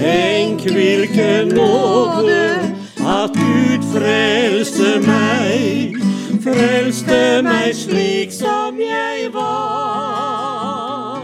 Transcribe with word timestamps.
Tenk 0.00 0.60
hvilken 0.60 1.48
nåde 1.48 2.74
at 3.00 3.30
Gud 3.32 3.82
frelste 3.92 5.00
meg, 5.06 5.96
frelste 6.44 7.42
meg 7.42 7.74
slik 7.74 8.32
som 8.32 8.80
jeg 8.80 9.30
var. 9.32 11.22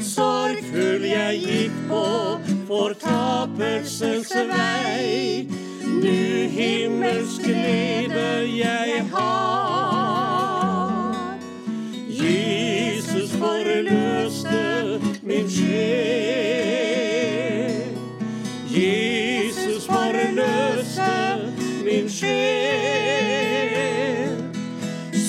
Sorgfull 0.00 1.04
jeg 1.10 1.40
gikk 1.42 1.72
på 1.90 2.04
fortapelsens 2.70 4.32
vei, 4.48 5.44
nu 5.84 6.48
himmelsk 6.54 7.42
glede 7.44 8.48
jeg 8.56 9.04
har. 9.12 10.08
Jesus 12.08 13.36
forløste 13.36 15.00
min 15.22 15.50
sjel. 15.50 16.27
Sjel. 22.18 22.34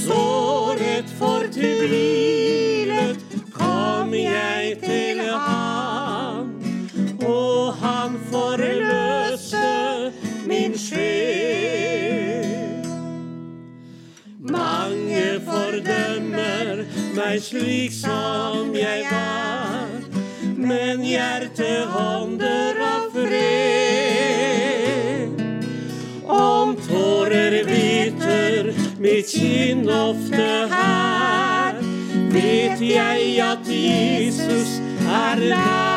Såret 0.06 1.10
fortvilet 1.20 3.18
kom 3.54 4.14
jeg 4.14 4.78
til 4.84 5.22
ham, 5.22 6.62
og 7.26 7.74
han 7.84 8.20
forløste 8.32 10.12
min 10.50 10.78
sjel. 10.78 10.96
Mange 14.40 15.40
fordømmer 15.46 16.86
meg 17.18 17.42
slik 17.44 17.94
som 17.94 18.76
jeg 18.76 19.04
var, 19.12 19.88
men 20.58 21.04
hjertet 21.06 21.86
hånder 21.94 22.39
kinn 29.30 29.90
ofte 29.90 30.48
her, 30.74 31.74
vet 32.32 32.82
jeg 32.82 33.44
at 33.44 33.68
Jesus 33.68 34.82
er 35.06 35.36
nær. 35.50 35.90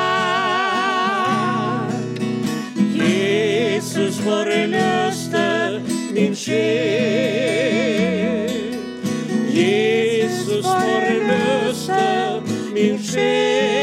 Jesus 3.02 4.20
forløste 4.20 5.82
min 6.14 6.36
sjel. 6.36 6.60
Jesus 9.54 10.64
forløste 10.64 12.42
min 12.74 13.04
sjel. 13.04 13.81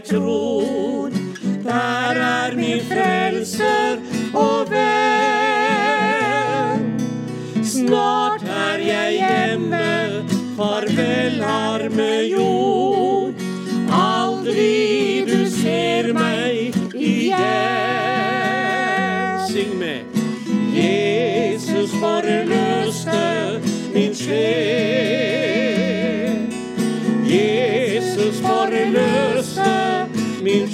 Tror. 0.00 1.10
Der 1.64 2.14
er 2.14 2.56
min 2.56 2.80
frelser 2.90 3.96
og 4.34 4.70
venn. 4.70 5.98
Snart 7.64 8.42
er 8.42 8.78
jeg 8.78 9.12
hjemme, 9.20 9.88
farvel 10.56 11.42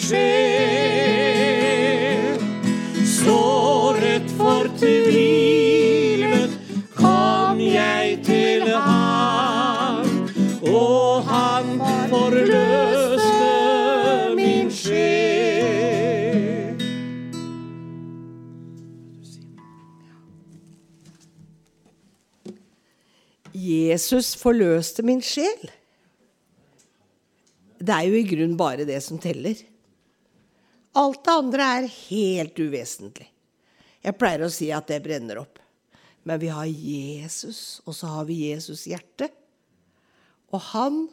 sjel. 0.05 1.45
Såret 3.09 4.29
fortvilet 4.39 5.65
kom 6.97 7.61
jeg 7.61 8.19
til 8.27 8.63
ham, 8.69 10.05
og 10.69 11.25
han 11.29 11.81
forløste 12.13 13.53
min 14.37 14.71
sjel. 14.73 15.15
Jesus 23.55 24.37
forløste 24.37 25.03
min 25.07 25.23
sjel. 25.25 25.71
Det 27.85 27.93
er 27.93 28.09
jo 28.09 28.17
i 28.17 28.27
grunn 28.29 28.57
bare 28.57 28.85
det 28.89 29.03
som 29.05 29.19
teller. 29.21 29.55
Alt 30.95 31.25
det 31.27 31.35
andre 31.35 31.69
er 31.79 31.91
helt 31.91 32.59
uvesentlig. 32.59 33.27
Jeg 34.05 34.19
pleier 34.21 34.45
å 34.47 34.53
si 34.53 34.69
at 34.75 34.87
det 34.91 35.03
brenner 35.03 35.41
opp. 35.41 35.59
Men 36.25 36.41
vi 36.41 36.49
har 36.53 36.69
Jesus, 36.71 37.83
og 37.85 37.97
så 37.99 38.13
har 38.13 38.29
vi 38.29 38.47
Jesus 38.47 38.87
hjerte. 38.89 39.29
Og 40.55 40.61
han 40.71 41.07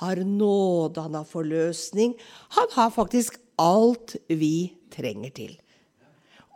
har 0.00 0.20
nåde, 0.26 1.04
han 1.04 1.16
har 1.16 1.28
forløsning. 1.28 2.16
Han 2.58 2.72
har 2.74 2.92
faktisk 2.92 3.38
alt 3.60 4.16
vi 4.28 4.72
trenger 4.92 5.32
til. 5.36 5.54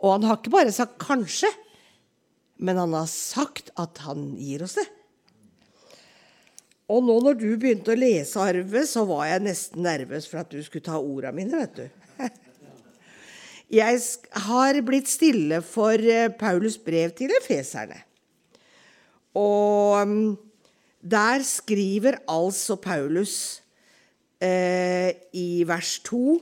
Og 0.01 0.17
han 0.17 0.27
har 0.27 0.37
ikke 0.37 0.53
bare 0.53 0.71
sagt 0.71 0.99
'kanskje', 0.99 1.53
men 2.57 2.77
han 2.77 2.93
har 2.93 3.07
sagt 3.07 3.69
at 3.77 3.97
han 4.05 4.35
gir 4.37 4.63
oss 4.63 4.75
det. 4.75 4.87
Og 6.87 7.03
nå 7.03 7.19
når 7.21 7.33
du 7.39 7.57
begynte 7.57 7.91
å 7.91 7.99
lese 7.99 8.39
Arve, 8.39 8.85
så 8.87 9.05
var 9.05 9.25
jeg 9.25 9.43
nesten 9.43 9.83
nervøs 9.83 10.27
for 10.27 10.39
at 10.39 10.49
du 10.49 10.61
skulle 10.63 10.85
ta 10.85 10.99
orda 10.99 11.31
mine, 11.31 11.51
vet 11.51 11.75
du. 11.75 11.89
Jeg 13.67 13.99
har 14.47 14.81
blitt 14.87 15.09
stille 15.11 15.59
for 15.65 15.99
eh, 15.99 16.31
Paulus 16.31 16.77
brev 16.79 17.11
til 17.17 17.33
efeserne. 17.35 17.99
Og 19.35 20.07
mm, 20.07 20.37
der 21.03 21.43
skriver 21.43 22.21
altså 22.31 22.77
Paulus 22.79 23.61
eh, 24.39 25.11
i 25.35 25.63
vers 25.67 25.97
2 26.07 26.39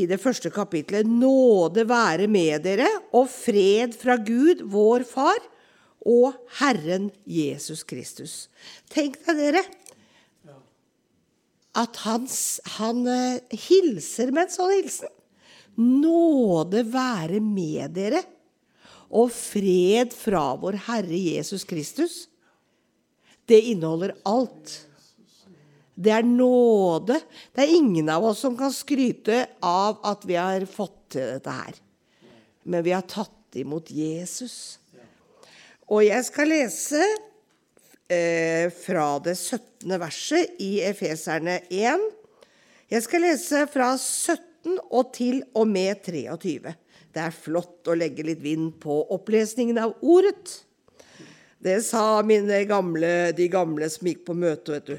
i 0.00 0.06
det 0.10 0.18
første 0.18 0.50
kapitlet 0.50 1.06
Nåde 1.06 1.84
være 1.88 2.26
med 2.26 2.64
dere 2.64 2.88
og 3.12 3.28
fred 3.30 3.92
fra 4.00 4.16
Gud, 4.16 4.64
vår 4.64 5.04
Far, 5.06 5.38
og 6.04 6.34
Herren 6.58 7.10
Jesus 7.24 7.84
Kristus. 7.84 8.48
Tenk 8.92 9.20
deg 9.28 9.40
dere 9.40 9.62
at 11.74 11.96
han, 12.04 12.26
han 12.78 13.06
eh, 13.10 13.58
hilser 13.66 14.30
med 14.34 14.46
en 14.46 14.52
sånn 14.54 14.74
hilsen. 14.76 15.13
Nåde 15.80 16.84
være 16.86 17.40
med 17.42 17.94
dere 17.96 18.22
og 19.14 19.30
fred 19.34 20.14
fra 20.14 20.52
vår 20.58 20.78
Herre 20.88 21.18
Jesus 21.18 21.64
Kristus. 21.66 22.24
Det 23.46 23.60
inneholder 23.70 24.14
alt. 24.26 24.72
Det 25.94 26.10
er 26.10 26.26
nåde. 26.26 27.20
Det 27.54 27.62
er 27.62 27.76
ingen 27.76 28.08
av 28.10 28.24
oss 28.26 28.42
som 28.42 28.56
kan 28.58 28.72
skryte 28.74 29.44
av 29.62 30.00
at 30.06 30.24
vi 30.26 30.38
har 30.38 30.66
fått 30.66 30.96
til 31.14 31.36
dette 31.36 31.54
her. 31.54 31.76
Men 32.64 32.82
vi 32.86 32.94
har 32.94 33.06
tatt 33.06 33.58
imot 33.60 33.92
Jesus. 33.94 34.80
Og 35.92 36.02
jeg 36.06 36.24
skal 36.26 36.50
lese 36.50 37.02
eh, 38.08 38.72
fra 38.72 39.06
det 39.22 39.36
17. 39.36 39.94
verset 40.00 40.56
i 40.64 40.78
Efeserne 40.82 41.60
1. 41.68 42.08
Jeg 42.90 43.04
skal 43.04 43.26
lese 43.26 43.66
fra 43.70 43.92
17 44.00 44.53
og 44.90 45.12
til 45.14 45.42
og 45.54 45.68
med 45.70 46.02
23. 46.04 46.74
Det 47.14 47.22
er 47.22 47.34
flott 47.36 47.90
å 47.90 47.96
legge 47.98 48.24
litt 48.26 48.42
vind 48.42 48.72
på 48.82 49.02
opplesningen 49.14 49.78
av 49.80 49.94
ordet. 50.02 50.64
Det 51.64 51.78
sa 51.86 52.20
mine 52.26 52.58
gamle, 52.68 53.32
de 53.36 53.46
gamle 53.48 53.88
som 53.92 54.08
gikk 54.10 54.24
på 54.26 54.36
møte, 54.36 54.74
vet 54.74 54.90
du. 54.90 54.96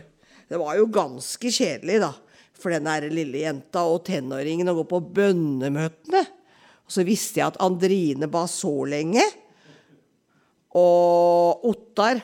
Det 0.50 0.62
var 0.62 0.78
jo 0.80 0.88
ganske 0.94 1.52
kjedelig, 1.52 2.00
da, 2.02 2.12
for 2.58 2.74
den 2.74 2.88
der 2.88 3.10
lille 3.12 3.44
jenta 3.44 3.84
og 3.90 4.06
tenåringen 4.08 4.72
å 4.72 4.78
gå 4.80 4.86
på 4.90 5.02
bønnemøtene. 5.18 6.24
Og 6.86 6.96
så 6.96 7.06
visste 7.06 7.42
jeg 7.42 7.52
at 7.52 7.62
Andrine 7.66 8.30
ba 8.32 8.46
så 8.50 8.74
lenge. 8.90 9.26
Og 10.78 11.66
Ottar, 11.70 12.22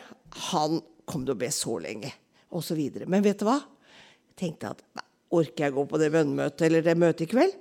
han 0.51 0.81
kom 1.07 1.25
til 1.25 1.35
å 1.35 1.41
be 1.41 1.51
så 1.53 1.77
lenge, 1.81 2.11
og 2.53 2.65
så 2.65 2.77
videre. 2.77 3.09
Men 3.09 3.25
vet 3.25 3.41
du 3.41 3.47
hva? 3.47 3.59
Jeg 4.31 4.37
tenkte 4.45 4.73
at 4.73 4.83
nei, 4.97 5.07
orker 5.31 5.67
jeg 5.67 5.75
gå 5.75 5.85
på 5.87 5.99
det 6.01 6.11
bønnemøtet 6.13 6.65
eller 6.67 6.85
det 6.85 6.97
møtet 6.99 7.25
i 7.25 7.31
kveld? 7.31 7.55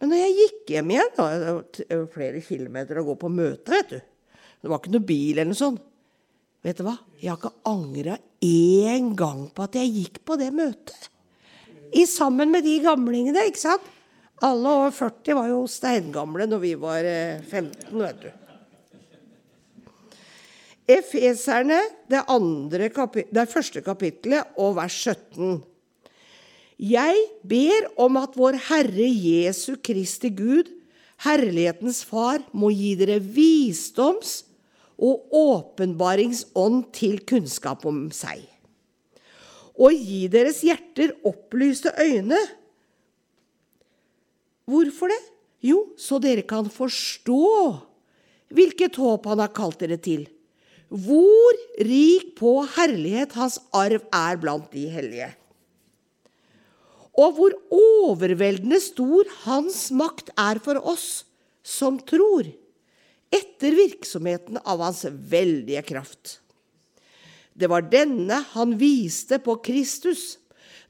Men 0.00 0.12
når 0.12 0.22
jeg 0.22 0.36
gikk 0.38 0.72
hjem 0.74 0.92
igjen, 0.94 1.12
da, 1.18 1.28
det 1.76 1.86
var 1.90 2.08
flere 2.14 2.40
kilometer 2.44 3.00
å 3.00 3.06
gå 3.10 3.16
på 3.20 3.30
møte, 3.32 3.74
vet 3.74 3.92
du. 3.92 4.00
Det 4.60 4.70
var 4.70 4.80
ikke 4.80 4.92
noe 4.94 5.08
bil 5.08 5.34
eller 5.34 5.50
noe 5.52 5.60
sånt. 5.60 5.86
Vet 6.64 6.80
du 6.80 6.84
hva? 6.84 6.96
Jeg 7.20 7.32
har 7.32 7.38
ikke 7.40 7.68
angra 7.68 8.18
én 8.44 9.14
gang 9.16 9.46
på 9.52 9.64
at 9.64 9.76
jeg 9.76 9.92
gikk 9.94 10.20
på 10.28 10.36
det 10.40 10.50
møtet. 10.56 11.08
I 11.96 12.04
sammen 12.08 12.52
med 12.52 12.64
de 12.64 12.76
gamlingene, 12.84 13.46
ikke 13.48 13.62
sant? 13.62 13.86
Alle 14.44 14.72
over 14.72 14.92
40 14.94 15.36
var 15.36 15.48
jo 15.50 15.64
steingamle 15.68 16.46
når 16.48 16.62
vi 16.62 16.74
var 16.80 17.04
15, 17.04 17.72
eh, 17.76 17.96
vet 18.00 18.22
du. 18.24 18.30
Efeserne, 20.90 21.80
det, 22.10 22.22
det 23.30 23.48
første 23.50 23.82
kapittelet 23.84 24.56
og 24.58 24.78
vers 24.80 24.96
17. 24.96 25.60
Jeg 26.80 27.16
ber 27.44 27.90
om 28.00 28.16
at 28.16 28.36
vår 28.40 28.56
Herre 28.70 29.08
Jesu 29.08 29.74
Kristi 29.84 30.30
Gud, 30.32 30.70
Herlighetens 31.20 32.00
Far, 32.08 32.40
må 32.56 32.70
gi 32.72 32.94
dere 32.96 33.18
visdoms- 33.20 34.46
og 35.00 35.28
åpenbaringsånd 35.32 36.90
til 36.96 37.20
kunnskap 37.28 37.84
om 37.88 38.08
seg. 38.12 38.42
Og 39.80 39.96
gi 39.96 40.26
deres 40.32 40.60
hjerter 40.64 41.14
opplyste 41.24 41.92
øyne. 42.00 42.40
Hvorfor 44.68 45.12
det? 45.12 45.20
Jo, 45.64 45.86
så 46.00 46.20
dere 46.20 46.44
kan 46.48 46.68
forstå 46.72 47.46
hvilket 48.52 48.96
håp 49.00 49.28
han 49.28 49.40
har 49.40 49.52
kalt 49.56 49.80
dere 49.80 50.00
til 50.00 50.28
hvor 50.90 51.58
rik 51.86 52.32
på 52.38 52.56
herlighet 52.74 53.36
hans 53.38 53.60
arv 53.70 54.02
er 54.10 54.38
blant 54.42 54.72
de 54.74 54.88
hellige. 54.90 55.28
Og 57.20 57.36
hvor 57.36 57.56
overveldende 57.74 58.80
stor 58.80 59.28
hans 59.44 59.88
makt 59.92 60.32
er 60.40 60.60
for 60.62 60.80
oss 60.80 61.26
som 61.66 61.98
tror, 62.08 62.48
etter 63.30 63.76
virksomheten 63.76 64.58
av 64.64 64.80
hans 64.82 65.04
veldige 65.04 65.82
kraft. 65.86 66.38
Det 67.52 67.68
var 67.70 67.90
denne 67.92 68.40
han 68.54 68.78
viste 68.80 69.38
på 69.42 69.58
Kristus 69.62 70.38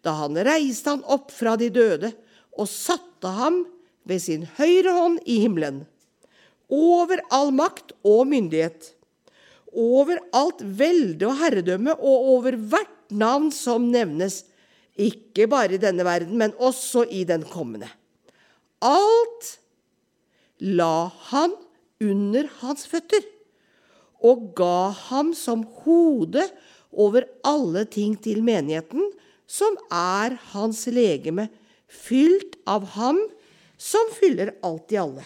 da 0.06 0.14
han 0.22 0.38
reiste 0.46 0.94
han 0.94 1.02
opp 1.04 1.34
fra 1.34 1.56
de 1.60 1.68
døde 1.74 2.12
og 2.56 2.70
satte 2.70 3.34
ham 3.36 3.64
ved 4.08 4.22
sin 4.22 4.46
høyre 4.56 4.94
hånd 4.96 5.18
i 5.28 5.42
himmelen, 5.42 5.82
over 6.70 7.20
all 7.34 7.50
makt 7.52 7.92
og 8.06 8.30
myndighet 8.30 8.94
over 9.72 10.18
alt 10.34 10.62
velde 10.62 11.28
og 11.28 11.38
herredømme 11.40 11.94
og 11.94 12.30
over 12.34 12.56
hvert 12.56 12.96
navn 13.10 13.50
som 13.54 13.88
nevnes, 13.90 14.44
ikke 15.00 15.48
bare 15.50 15.76
i 15.76 15.82
denne 15.82 16.04
verden, 16.06 16.36
men 16.38 16.54
også 16.60 17.06
i 17.08 17.24
den 17.28 17.44
kommende. 17.48 17.88
Alt 18.84 19.56
la 20.60 21.10
han 21.30 21.56
under 22.00 22.48
hans 22.60 22.86
føtter 22.88 23.24
og 24.20 24.50
ga 24.56 24.90
ham 25.08 25.32
som 25.36 25.64
hode 25.84 26.44
over 26.90 27.24
alle 27.46 27.86
ting 27.88 28.16
til 28.20 28.42
menigheten, 28.44 29.08
som 29.48 29.76
er 29.92 30.36
hans 30.52 30.84
legeme, 30.92 31.48
fylt 31.90 32.58
av 32.68 32.84
ham 32.94 33.18
som 33.80 34.12
fyller 34.14 34.52
alt 34.66 34.92
i 34.92 35.00
alle. 35.00 35.24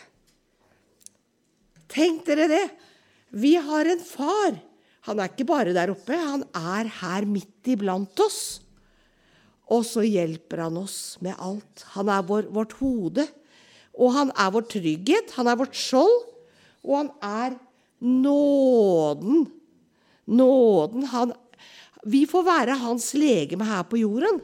Tenk 1.91 2.25
dere 2.26 2.49
det! 2.50 2.67
Vi 3.35 3.56
har 3.59 3.88
en 3.91 4.03
far. 4.03 4.55
Han 5.09 5.21
er 5.21 5.32
ikke 5.32 5.47
bare 5.49 5.75
der 5.75 5.91
oppe, 5.93 6.15
han 6.15 6.44
er 6.55 6.88
her 7.03 7.26
midt 7.29 7.67
iblant 7.75 8.21
oss. 8.23 8.63
Og 9.72 9.84
så 9.88 10.05
hjelper 10.05 10.66
han 10.66 10.76
oss 10.76 11.16
med 11.25 11.38
alt. 11.40 11.84
Han 11.94 12.11
er 12.12 12.25
vår, 12.28 12.50
vårt 12.52 12.76
hode. 12.81 13.26
Og 13.94 14.12
han 14.16 14.32
er 14.37 14.50
vår 14.52 14.66
trygghet, 14.72 15.37
han 15.38 15.49
er 15.49 15.58
vårt 15.61 15.76
skjold, 15.78 16.16
og 16.84 16.96
han 16.99 17.11
er 17.22 17.55
nåden. 18.05 19.46
Nåden 20.26 21.06
han, 21.12 21.32
Vi 22.05 22.26
får 22.28 22.44
være 22.44 22.81
hans 22.82 23.14
legeme 23.16 23.64
her 23.64 23.87
på 23.88 24.02
jorden. 24.02 24.43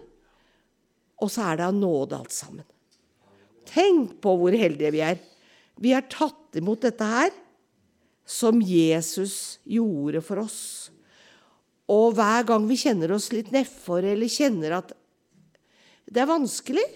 Og 1.20 1.28
så 1.28 1.50
er 1.50 1.61
det 1.61 1.67
av 1.67 1.76
nåde 1.76 2.17
alt 2.17 2.32
sammen. 2.32 2.64
Tenk 3.69 4.17
på 4.22 4.32
hvor 4.40 4.55
heldige 4.56 4.94
vi 4.94 5.02
er. 5.05 5.19
Vi 5.81 5.93
har 5.93 6.08
tatt 6.08 6.56
imot 6.56 6.81
dette 6.81 7.05
her 7.05 7.34
som 8.25 8.62
Jesus 8.62 9.58
gjorde 9.69 10.22
for 10.25 10.44
oss. 10.46 10.62
Og 11.90 12.14
hver 12.17 12.46
gang 12.49 12.64
vi 12.70 12.78
kjenner 12.78 13.12
oss 13.17 13.31
litt 13.34 13.50
nedfor 13.52 14.06
eller 14.06 14.31
kjenner 14.31 14.78
at 14.78 14.94
det 16.11 16.25
er 16.25 16.31
vanskelig, 16.31 16.87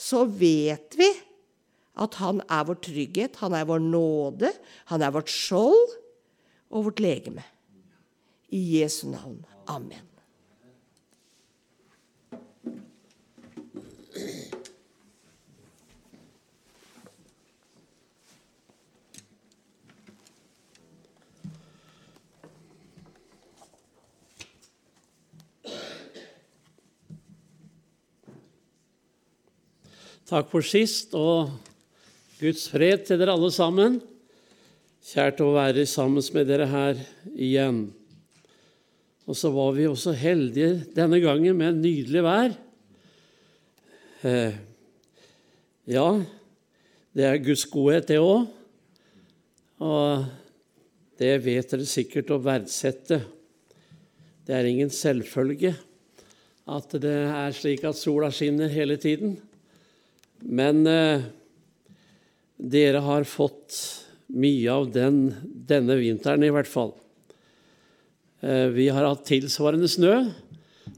så 0.00 0.24
vet 0.24 0.96
vi 0.98 1.08
at 2.00 2.16
han 2.20 2.40
er 2.48 2.66
vår 2.68 2.78
trygghet, 2.86 3.40
han 3.42 3.54
er 3.56 3.66
vår 3.68 3.82
nåde, 3.84 4.52
han 4.88 5.04
er 5.04 5.12
vårt 5.12 5.32
skjold 5.32 5.96
og 6.70 6.86
vårt 6.88 7.02
legeme. 7.04 7.44
I 8.50 8.80
Jesu 8.80 9.06
navn. 9.12 9.44
Amen. 9.70 10.09
Takk 30.30 30.46
for 30.46 30.62
sist, 30.62 31.10
og 31.18 31.48
Guds 32.38 32.68
fred 32.70 33.00
til 33.02 33.18
dere 33.18 33.32
alle 33.34 33.48
sammen. 33.50 33.96
Kjært 35.02 35.40
å 35.42 35.48
være 35.56 35.82
sammen 35.90 36.22
med 36.36 36.46
dere 36.46 36.68
her 36.70 37.00
igjen. 37.34 37.80
Og 39.26 39.34
så 39.34 39.50
var 39.50 39.74
vi 39.74 39.88
også 39.90 40.14
heldige 40.14 40.84
denne 40.94 41.18
gangen 41.24 41.58
med 41.58 41.82
nydelig 41.82 42.22
vær. 42.22 42.54
Eh, 44.22 44.54
ja, 45.96 46.06
det 47.10 47.26
er 47.26 47.42
Guds 47.42 47.66
godhet, 47.74 48.06
det 48.14 48.22
òg. 48.22 48.46
Og 49.82 50.30
det 51.18 51.34
vet 51.42 51.74
dere 51.74 51.90
sikkert 51.90 52.30
å 52.30 52.42
verdsette. 52.46 53.24
Det 54.46 54.54
er 54.54 54.70
ingen 54.70 54.94
selvfølge 54.94 55.74
at 56.70 57.00
det 57.02 57.20
er 57.26 57.62
slik 57.64 57.82
at 57.82 57.98
sola 57.98 58.30
skinner 58.30 58.70
hele 58.70 58.94
tiden. 58.94 59.40
Men 60.40 60.86
eh, 60.88 61.26
dere 62.56 63.02
har 63.04 63.28
fått 63.28 63.76
mye 64.30 64.72
av 64.72 64.88
den 64.94 65.22
denne 65.70 65.96
vinteren, 66.00 66.44
i 66.44 66.52
hvert 66.52 66.70
fall. 66.70 66.94
Eh, 68.40 68.68
vi 68.72 68.88
har 68.88 69.06
hatt 69.06 69.26
tilsvarende 69.28 69.88
snø. 69.90 70.14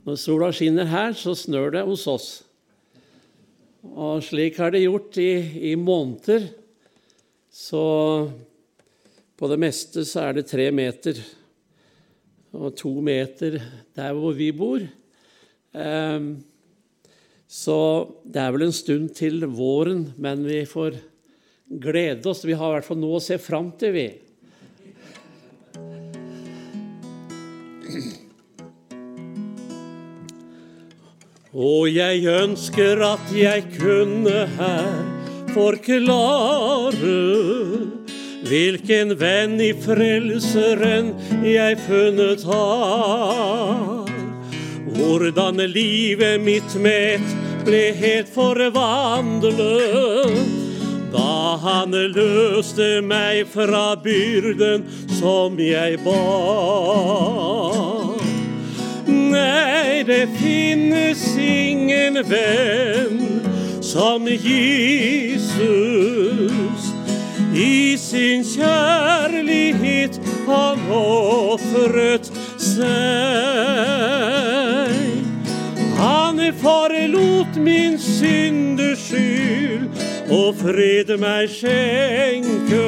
Når 0.07 0.19
sola 0.19 0.51
skinner 0.55 0.89
her, 0.91 1.15
så 1.19 1.35
snør 1.39 1.75
det 1.77 1.85
hos 1.87 2.07
oss. 2.11 2.31
Og 3.83 4.23
slik 4.23 4.59
har 4.63 4.73
det 4.75 4.85
gjort 4.85 5.19
i, 5.19 5.33
i 5.73 5.75
måneder. 5.79 6.49
Så 7.53 7.83
på 9.39 9.51
det 9.51 9.59
meste 9.61 10.07
så 10.07 10.29
er 10.29 10.39
det 10.39 10.49
tre 10.51 10.69
meter. 10.75 11.19
Og 12.55 12.75
to 12.79 12.95
meter 13.03 13.59
der 13.97 14.15
hvor 14.15 14.37
vi 14.39 14.53
bor. 14.55 14.83
Eh, 15.75 16.19
så 17.53 17.79
det 18.25 18.41
er 18.41 18.53
vel 18.55 18.63
en 18.65 18.73
stund 18.73 19.11
til 19.13 19.43
våren, 19.53 20.07
men 20.17 20.41
vi 20.49 20.63
får 20.65 20.97
glede 21.69 22.25
oss. 22.31 22.47
Vi 22.49 22.57
har 22.57 22.71
i 22.71 22.79
hvert 22.79 22.87
fall 22.89 23.01
noe 23.03 23.19
å 23.19 23.25
se 23.25 23.37
fram 23.37 23.69
til, 23.77 23.93
vi. 23.93 24.09
Og 31.53 31.91
jeg 31.93 32.25
ønsker 32.33 33.05
at 33.05 33.35
jeg 33.37 33.67
kunne 33.75 34.47
her 34.57 35.03
forklare 35.53 37.19
hvilken 38.49 39.13
venn 39.21 39.61
i 39.61 39.75
Frelseren 39.77 41.13
jeg 41.45 41.77
funnet 41.85 42.49
har. 42.49 44.09
Hvordan 44.93 45.61
livet 45.69 46.41
mitt 46.41 46.81
med 46.81 47.21
et 47.21 47.42
ble 47.67 47.83
helt 47.97 48.29
forvandlet 48.33 49.59
da 51.13 51.57
han 51.61 51.93
løste 51.93 53.03
meg 53.05 53.47
fra 53.53 53.93
byrden 54.01 54.87
som 55.19 55.59
jeg 55.61 55.99
bar. 56.07 58.17
Nei, 59.07 60.03
det 60.09 60.29
finnes 60.41 61.37
ingen 61.37 62.17
venn 62.29 63.21
som 63.85 64.29
Jesus. 64.29 65.61
I 67.53 67.97
sin 68.01 68.45
kjærlighet 68.45 70.21
han 70.49 70.81
ofret 70.97 72.33
seg. 72.57 73.92
Forlot 76.61 77.57
min 77.57 77.99
synders 77.99 78.99
skyld 79.09 79.89
og 80.33 80.55
fred 80.61 81.17
meg 81.21 81.51
skjenke. 81.53 82.85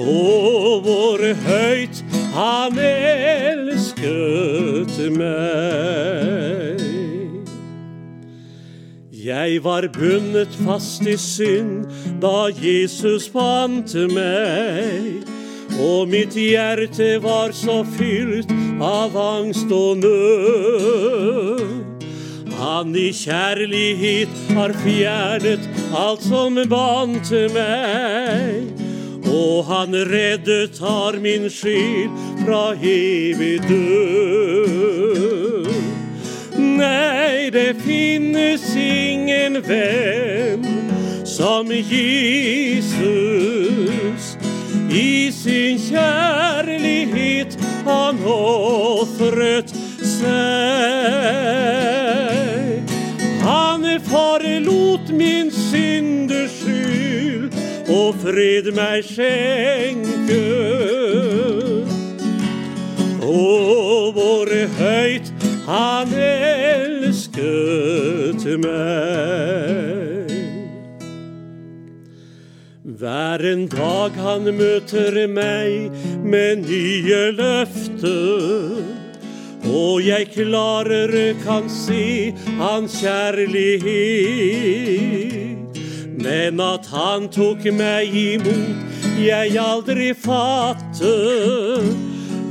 Å, 0.00 0.80
hvor 0.84 1.24
høyt 1.44 2.02
han 2.34 2.78
elsket 2.80 4.10
meg. 5.16 6.80
Jeg 9.20 9.64
var 9.64 9.84
bundet 9.92 10.54
fast 10.64 11.04
i 11.04 11.16
synd 11.20 11.84
da 12.22 12.48
Jesus 12.56 13.28
fant 13.28 13.94
meg. 14.14 15.39
Og 15.78 16.08
mitt 16.08 16.34
hjerte 16.34 17.20
var 17.22 17.52
så 17.54 17.84
fylt 17.98 18.50
av 18.82 19.16
angst 19.16 19.70
og 19.72 19.98
nød. 20.02 21.60
Han 22.60 22.96
i 22.96 23.12
kjærlighet 23.16 24.28
har 24.52 24.72
fjernet 24.82 25.68
alt 25.96 26.22
som 26.26 26.58
bandt 26.68 27.30
meg. 27.54 28.68
Og 29.30 29.64
han 29.64 29.94
reddet 30.10 30.78
har 30.82 31.16
min 31.22 31.50
sjel 31.50 32.10
fra 32.42 32.74
evig 32.74 33.60
død. 33.68 35.70
Nei, 36.58 37.50
det 37.54 37.76
finnes 37.84 38.76
ingen 38.76 39.62
venn 39.64 40.66
som 41.24 41.72
Jesus. 41.72 43.10
I 44.90 45.30
sin 45.30 45.78
kjærlighet 45.78 47.54
han 47.86 48.18
ofret 48.26 49.70
seg. 50.02 50.26
Han 53.44 53.86
forlot 54.08 55.12
min 55.14 55.50
synders 55.54 56.50
skyld 56.58 57.54
og 57.86 58.14
fred 58.24 58.72
meg 58.74 59.06
skjenke. 59.06 60.42
Å, 63.22 64.10
hvor 64.16 64.50
høyt 64.80 65.30
han 65.70 66.10
elsket 66.26 67.62
meg. 68.66 69.89
Hver 73.00 73.40
en 73.48 73.62
dag 73.72 74.12
han 74.20 74.44
møter 74.58 75.14
meg 75.32 75.94
med 76.20 76.66
nye 76.68 77.32
løfter. 77.32 78.84
Og 79.64 80.04
jeg 80.04 80.28
klarere 80.34 81.32
kan 81.40 81.70
se 81.72 82.36
hans 82.58 82.98
kjærlighet. 83.00 83.80
Men 86.20 86.60
at 86.60 86.84
han 86.92 87.28
tok 87.32 87.64
meg 87.72 88.12
imot, 88.12 88.84
jeg 89.16 89.56
aldri 89.64 90.12
fatte. 90.12 91.16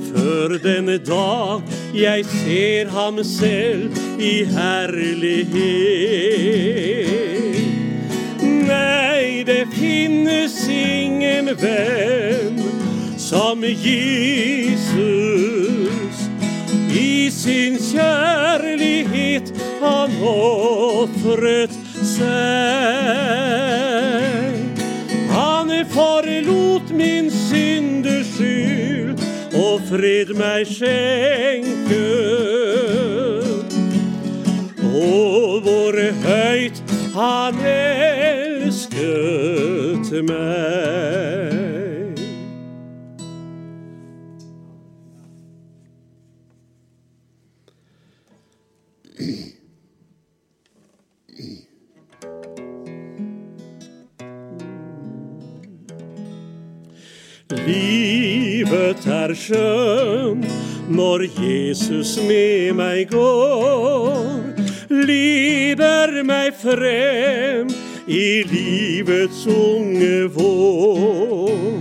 Før 0.09 0.57
denne 0.65 0.97
dag 0.97 1.61
jeg 1.93 2.25
ser 2.25 2.89
ham 2.97 3.21
selv 3.21 3.93
i 4.17 4.49
herlighet. 4.49 6.09
Det 9.45 9.65
finnes 9.71 10.69
ingen 10.69 11.45
venn 11.55 12.63
som 13.17 13.63
Jesus. 13.63 14.99
I 16.99 17.31
sin 17.31 17.77
kjærlighet 17.79 19.53
han 19.81 20.11
ofret 20.23 21.71
seg. 22.03 22.25
Han 25.31 25.71
forlot 25.93 26.91
min 26.91 27.31
synders 27.31 28.27
skyld 28.35 29.15
og 29.55 29.81
fred 29.87 30.35
meg 30.35 30.67
skjenke. 30.67 32.07
Og 34.83 35.61
hvor 35.63 35.95
høyt 36.27 36.83
han 37.15 37.55
elsket 40.09 40.23
meg. 40.23 41.59
Livet 57.65 59.05
er 59.05 59.33
skjønt 59.33 60.45
når 60.89 61.25
Jesus 61.37 62.17
med 62.25 62.73
meg 62.77 63.09
går. 63.11 64.57
lider 64.89 66.23
meg 66.25 66.53
frem 66.57 67.69
i 68.09 68.43
livets 68.43 69.45
unge 69.47 70.27
vår. 70.33 71.79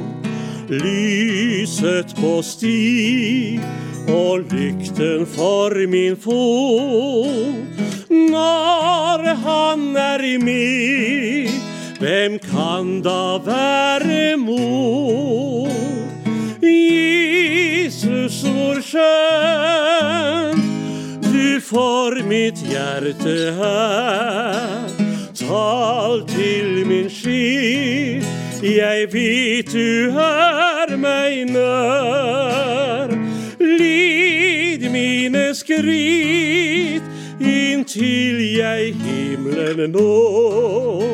Lyset 0.69 2.13
på 2.21 2.43
sti 2.45 3.61
og 4.13 4.45
lykten 4.53 5.25
for 5.27 5.73
min 5.89 6.17
fot. 6.21 7.81
Når 8.13 9.25
han 9.45 9.97
er 9.97 10.25
i 10.25 10.37
meg, 10.43 11.49
hvem 11.99 12.37
kan 12.45 13.01
da 13.05 13.39
være 13.49 14.37
mot? 14.37 15.73
Jesus, 16.61 18.43
hvor 18.45 18.83
skjønn 18.85 20.61
du 21.25 21.57
får 21.65 22.21
mitt 22.29 22.61
hjerte 22.69 23.39
her. 23.57 24.88
Tal 25.49 26.27
til 26.29 26.87
min 26.87 27.11
sjel, 27.11 28.25
jeg 28.63 29.07
vet 29.13 29.73
du 29.73 30.13
er 30.21 30.93
meg 31.01 31.47
nær. 31.49 33.15
Lid 33.57 34.85
mine 34.93 35.47
skritt 35.57 37.09
inntil 37.41 38.45
jeg 38.59 38.93
himmelen 39.01 39.97
når. 39.97 41.09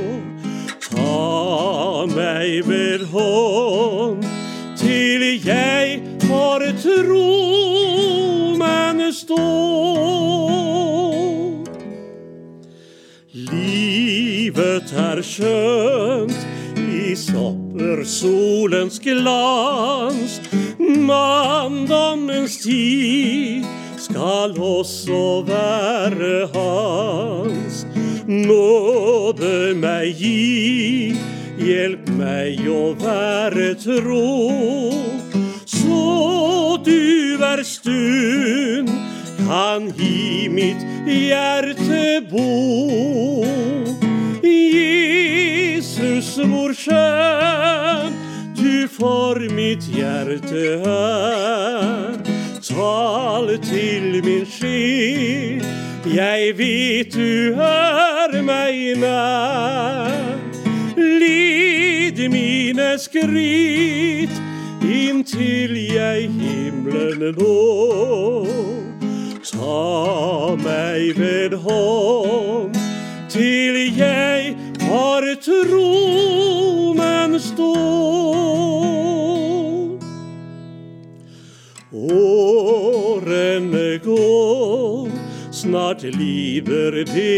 Ta 0.89 2.11
meg 2.11 2.67
ved 2.67 3.07
hånd 3.15 3.34
skjønt 15.45 16.41
i 16.81 17.15
sommersolens 17.19 19.01
glans. 19.05 20.41
Manndommens 20.79 22.57
tid 22.63 23.65
skal 24.01 24.57
også 24.57 25.45
være 25.49 26.49
hans. 26.55 27.85
Nåde 28.25 29.75
meg 29.77 30.17
gi, 30.17 31.13
hjelp 31.61 32.09
meg 32.17 32.65
å 32.69 32.95
være 33.01 33.75
tro. 33.85 34.31
Så 35.69 36.79
du 36.87 37.37
hver 37.41 37.65
stund 37.69 38.89
kan 39.45 39.93
gi 39.99 40.49
mitt 40.49 40.89
hjerte 41.05 42.23
bo. 42.33 43.74
Hvor 46.35 46.73
skjønn 46.75 48.15
du 48.59 48.89
for 48.91 49.39
mitt 49.55 49.85
hjerte 49.87 50.63
er. 50.83 52.17
Tal 52.65 53.53
til 53.63 54.19
min 54.25 54.43
sky, 54.51 55.61
jeg 56.11 56.57
vet 56.59 57.15
du 57.15 57.55
er 57.63 58.35
meg 58.43 58.99
nær. 58.99 60.43
Lid 60.99 62.19
mine 62.35 62.89
skritt 62.99 64.35
inntil 64.83 65.77
jeg 65.95 66.27
himmelen 66.35 67.39
når. 67.39 68.51
Ta 69.55 70.57
meg 70.59 71.15
ved 71.15 71.55
hånd 71.63 72.75
til 73.31 73.79
jeg 73.95 74.57
har 74.89 75.35
tronen 75.45 76.24
snart 85.65 86.03
lider 86.03 87.05
det. 87.05 87.35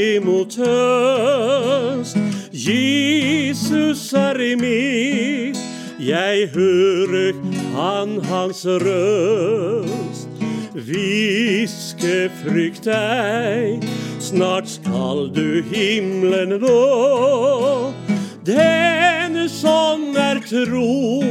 Jesus 2.53 4.13
er 4.13 4.41
i 4.41 4.55
mitt 4.59 5.59
Jeg 6.03 6.49
hører 6.55 7.39
han 7.77 8.19
hans 8.27 8.65
røst 8.67 10.29
hviske 10.77 12.27
frykt 12.43 12.85
deg, 12.85 13.85
snart 14.21 14.69
skal 14.69 15.31
du 15.35 15.63
himmelen 15.71 16.59
nå. 16.61 17.93
Den 18.47 19.41
som 19.49 20.11
er 20.21 20.43
tro, 20.45 21.23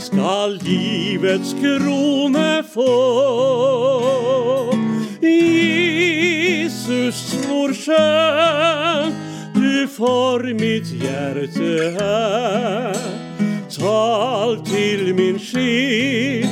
skal 0.00 0.58
livets 0.64 1.52
krone 1.60 2.62
få. 2.72 4.61
Jesus, 6.82 7.46
hvor 7.46 7.70
skjønn 7.78 9.12
du 9.54 9.86
for 9.86 10.42
mitt 10.58 10.88
hjerte 10.98 11.92
er. 12.02 12.96
Tal 13.70 14.56
til 14.66 15.12
min 15.14 15.38
skip, 15.38 16.48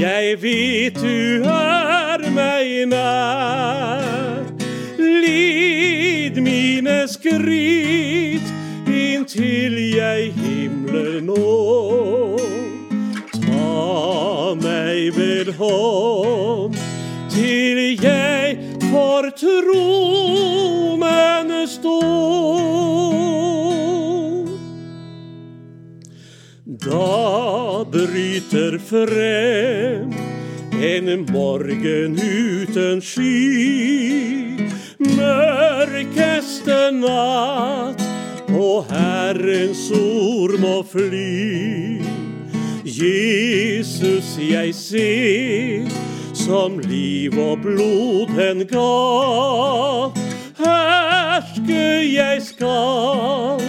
jeg 0.00 0.38
vet 0.40 0.96
du 0.96 1.44
er 1.44 2.24
meg 2.32 2.88
nær. 2.94 4.48
Lid 4.96 6.40
mine 6.40 6.96
skritt 7.08 8.48
inntil 8.88 9.76
jeg 9.98 10.32
himmelen 10.38 11.28
når. 11.28 12.40
Ta 13.36 14.56
meg 14.64 15.12
ved 15.18 15.52
hånd 15.60 16.80
til 17.34 17.84
jeg 18.00 18.43
for 18.94 19.30
tronen 19.30 20.68
står. 21.68 22.54
Da 26.64 27.84
bryter 27.90 28.78
frem 28.78 30.14
en 30.92 31.26
morgen 31.32 32.18
uten 32.22 33.02
sky. 33.02 34.56
Mørkeste 34.98 36.78
natt, 36.94 38.02
og 38.54 38.86
Herrens 38.92 39.90
ord 39.98 40.54
må 40.62 40.82
fly. 40.86 41.98
Jesus 42.84 44.36
jeg 44.38 44.74
ser, 44.78 46.03
som 46.44 46.76
liv 46.80 47.38
og 47.40 47.58
blod 47.62 48.26
den 48.36 48.66
gav. 48.68 50.12
Herske 50.58 51.84
jeg 52.14 52.42
skal 52.44 53.62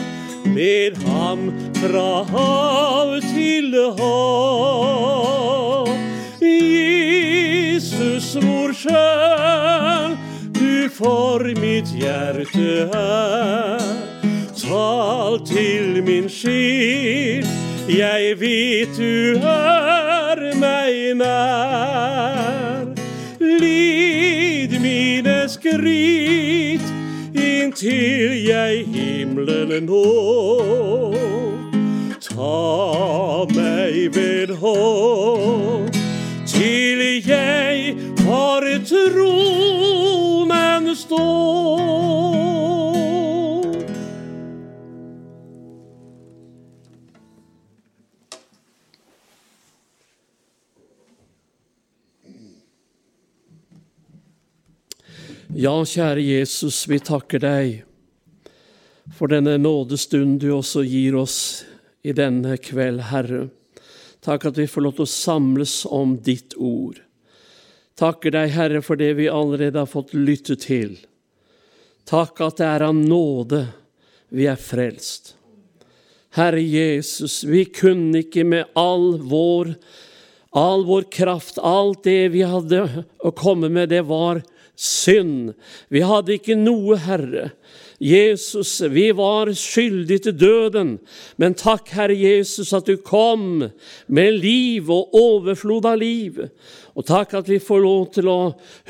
med 0.56 0.98
ham 1.08 1.54
fra 1.80 2.24
hav 2.32 3.22
til 3.22 3.76
hav. 4.00 5.88
Jesus, 6.42 8.34
hvor 8.44 8.76
skjønn 8.76 10.18
du 10.60 10.90
for 10.92 11.48
mitt 11.62 11.88
hjerte 11.96 12.90
er. 12.92 13.80
Tal 14.56 15.40
til 15.48 16.04
min 16.04 16.28
sjel, 16.30 17.48
jeg 17.88 18.40
vet 18.42 18.98
du 19.00 19.40
er 19.40 20.56
meg 20.60 21.16
nær. 21.24 22.65
Lid 23.60 24.80
mine 24.82 25.38
skritt 25.50 26.88
inntil 27.34 28.36
jeg 28.48 28.86
himmelen 28.94 29.86
når. 29.90 31.16
Ta 32.26 33.46
meg 33.56 34.16
ved 34.16 34.56
hånd 34.60 35.65
Ja, 55.66 55.80
kjære 55.82 56.22
Jesus, 56.22 56.84
vi 56.86 57.00
takker 57.02 57.42
deg 57.42 57.86
for 59.18 59.32
denne 59.32 59.56
nådestund 59.58 60.36
du 60.44 60.52
også 60.54 60.84
gir 60.86 61.16
oss 61.18 61.38
i 62.06 62.14
denne 62.14 62.60
kveld, 62.62 63.00
Herre. 63.10 63.48
Takk 64.22 64.46
at 64.52 64.60
vi 64.60 64.68
får 64.70 64.86
lov 64.86 64.94
til 65.00 65.08
å 65.08 65.10
samles 65.10 65.74
om 65.90 66.14
ditt 66.22 66.54
ord. 66.62 67.00
Takker 67.98 68.36
deg, 68.36 68.54
Herre, 68.54 68.84
for 68.86 69.00
det 69.00 69.16
vi 69.18 69.26
allerede 69.32 69.82
har 69.82 69.90
fått 69.90 70.14
lytte 70.14 70.60
til. 70.62 71.00
Takk 72.06 72.46
at 72.46 72.62
det 72.62 72.70
er 72.70 72.86
av 72.92 73.00
nåde 73.00 73.66
vi 74.30 74.46
er 74.52 74.62
frelst. 74.62 75.34
Herre 76.38 76.62
Jesus, 76.62 77.42
vi 77.42 77.66
kunne 77.66 78.22
ikke 78.22 78.46
med 78.46 78.76
all 78.78 79.16
vår, 79.24 79.74
all 80.54 80.86
vår 80.86 81.10
kraft, 81.10 81.58
alt 81.58 82.04
det 82.06 82.36
vi 82.36 82.46
hadde 82.46 83.08
å 83.18 83.34
komme 83.34 83.72
med, 83.72 83.90
det 83.90 84.06
var 84.06 84.46
synd. 84.76 85.54
Vi 85.90 86.04
hadde 86.06 86.38
ikke 86.38 86.58
noe, 86.60 87.00
Herre. 87.00 87.52
Jesus, 88.00 88.82
vi 88.82 89.12
var 89.16 89.54
skyldige 89.56 90.26
til 90.26 90.36
døden, 90.40 90.90
men 91.40 91.54
takk, 91.56 91.88
Herre 91.96 92.16
Jesus, 92.16 92.74
at 92.76 92.90
du 92.90 92.98
kom 93.00 93.70
med 94.12 94.42
liv 94.44 94.92
og 94.92 95.16
overflod 95.16 95.88
av 95.88 96.02
liv. 96.02 96.42
Og 96.96 97.08
takk 97.08 97.38
at 97.40 97.48
vi 97.52 97.60
får 97.60 97.82
lov 97.84 98.04
til 98.16 98.28
å 98.32 98.40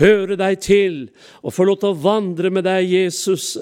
høre 0.02 0.38
deg 0.38 0.58
til 0.62 0.98
og 1.42 1.54
får 1.54 1.70
lov 1.70 1.80
til 1.82 1.94
å 1.94 2.02
vandre 2.02 2.52
med 2.54 2.66
deg, 2.66 2.90
Jesus. 2.90 3.56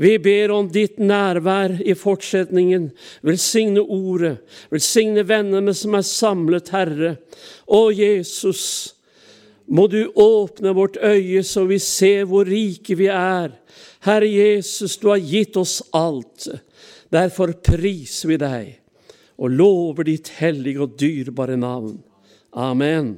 Vi 0.00 0.16
ber 0.20 0.52
om 0.56 0.68
ditt 0.72 1.00
nærvær 1.00 1.78
i 1.80 1.96
fortsetningen. 1.96 2.90
Velsigne 3.24 3.84
ordet, 3.84 4.38
velsigne 4.72 5.24
vennene 5.28 5.76
som 5.76 5.96
er 5.96 6.08
samlet, 6.08 6.72
Herre. 6.72 7.16
Å, 7.68 7.88
Jesus, 7.92 8.95
må 9.66 9.86
du 9.90 10.06
åpne 10.14 10.72
vårt 10.76 10.96
øye 11.02 11.42
så 11.46 11.64
vi 11.66 11.78
ser 11.82 12.26
hvor 12.30 12.46
rike 12.46 12.94
vi 12.98 13.08
er. 13.10 13.52
Herre 14.06 14.28
Jesus, 14.30 14.96
du 15.02 15.10
har 15.10 15.22
gitt 15.22 15.56
oss 15.58 15.80
alt. 15.96 16.48
Derfor 17.10 17.54
priser 17.58 18.30
vi 18.30 18.40
deg 18.40 18.74
og 19.36 19.52
lover 19.52 20.06
ditt 20.08 20.30
hellige 20.38 20.84
og 20.86 20.96
dyrebare 21.00 21.58
navn. 21.60 21.98
Amen. 22.56 23.16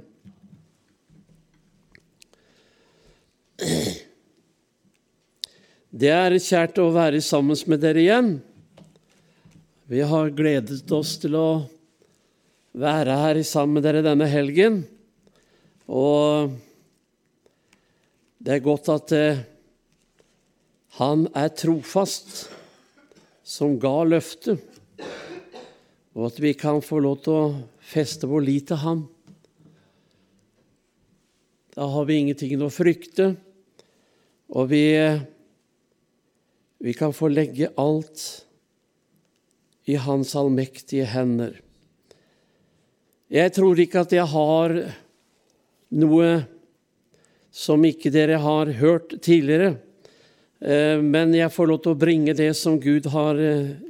Det 5.88 6.10
er 6.14 6.36
kjært 6.42 6.78
å 6.82 6.90
være 6.94 7.20
sammen 7.24 7.58
med 7.70 7.82
dere 7.82 8.02
igjen. 8.02 8.36
Vi 9.88 10.02
har 10.04 10.34
gledet 10.36 10.92
oss 10.92 11.16
til 11.22 11.36
å 11.38 11.48
være 12.78 13.14
her 13.22 13.40
sammen 13.46 13.78
med 13.78 13.86
dere 13.86 14.04
denne 14.04 14.28
helgen. 14.28 14.82
Og 15.88 16.52
det 18.44 18.58
er 18.58 18.64
godt 18.64 18.90
at 18.92 19.12
eh, 19.16 19.40
han 21.00 21.26
er 21.36 21.52
trofast, 21.56 22.48
som 23.48 23.78
ga 23.80 24.02
løftet, 24.04 24.60
og 26.12 26.26
at 26.28 26.40
vi 26.42 26.52
kan 26.58 26.82
få 26.84 26.98
lov 27.00 27.22
til 27.24 27.32
å 27.32 27.52
feste 27.80 28.28
vår 28.28 28.44
lit 28.44 28.66
til 28.68 28.80
ham. 28.82 29.00
Da 31.72 31.86
har 31.88 32.08
vi 32.08 32.18
ingenting 32.20 32.60
å 32.60 32.68
frykte, 32.72 33.30
og 34.52 34.68
vi, 34.68 34.84
vi 36.84 36.96
kan 36.98 37.16
få 37.16 37.30
legge 37.32 37.72
alt 37.80 38.26
i 39.88 39.96
Hans 39.96 40.34
allmektige 40.36 41.08
hender. 41.08 41.54
Jeg 43.32 43.54
tror 43.56 43.80
ikke 43.80 44.04
at 44.04 44.12
jeg 44.12 44.28
har 44.28 44.74
noe 45.94 46.30
som 47.54 47.84
ikke 47.84 48.12
dere 48.12 48.40
har 48.42 48.72
hørt 48.78 49.14
tidligere, 49.24 49.76
men 50.58 51.32
jeg 51.36 51.52
får 51.54 51.68
lov 51.70 51.80
til 51.84 51.94
å 51.94 52.00
bringe 52.00 52.34
det 52.34 52.50
som 52.58 52.80
Gud 52.82 53.06
har 53.12 53.38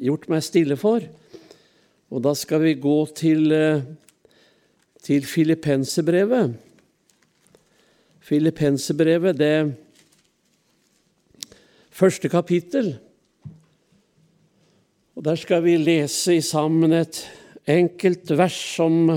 gjort 0.04 0.28
meg 0.28 0.44
stille 0.44 0.76
for. 0.78 1.00
Og 2.12 2.22
da 2.24 2.34
skal 2.36 2.60
vi 2.62 2.74
gå 2.80 2.96
til, 3.16 3.52
til 5.04 5.26
Filippensebrevet. 5.28 6.52
Filippensebrevet, 8.28 9.38
det 9.40 9.56
første 11.98 12.28
kapittel. 12.28 12.94
Og 15.16 15.24
Der 15.24 15.34
skal 15.34 15.64
vi 15.64 15.76
lese 15.76 16.36
i 16.36 16.40
sammen 16.40 16.92
et 16.92 17.24
enkelt 17.66 18.30
vers 18.38 18.54
som, 18.76 19.10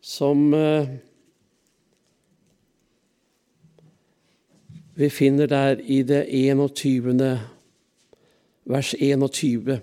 som 0.00 0.54
vi 4.96 5.10
finner 5.12 5.46
der 5.46 5.76
i 5.76 6.00
det 6.02 6.24
21. 6.28 7.40
vers 8.64 8.94
21. 8.94 9.80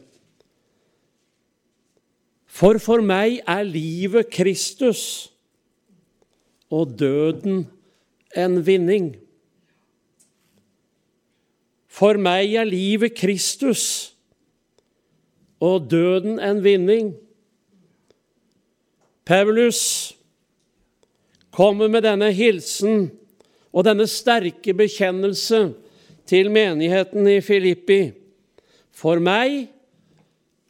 For 2.49 2.79
for 2.81 3.01
meg 3.05 3.37
er 3.45 3.61
livet 3.63 4.31
Kristus 4.33 5.29
og 6.73 6.95
døden 6.97 7.67
en 8.33 8.57
vinning. 8.65 9.13
For 11.93 12.17
meg 12.17 12.57
er 12.57 12.65
livet 12.65 13.13
Kristus 13.13 14.15
og 15.61 15.91
døden 15.93 16.39
en 16.41 16.63
vinning. 16.65 17.13
Paulus 19.25 20.15
kommer 21.53 21.87
med 21.87 22.01
denne 22.01 22.33
hilsen 22.33 23.11
og 23.73 23.87
denne 23.87 24.05
sterke 24.09 24.75
bekjennelse 24.77 25.73
til 26.29 26.51
menigheten 26.53 27.27
i 27.27 27.39
Filippi. 27.43 28.13
For 28.93 29.19
meg 29.19 29.65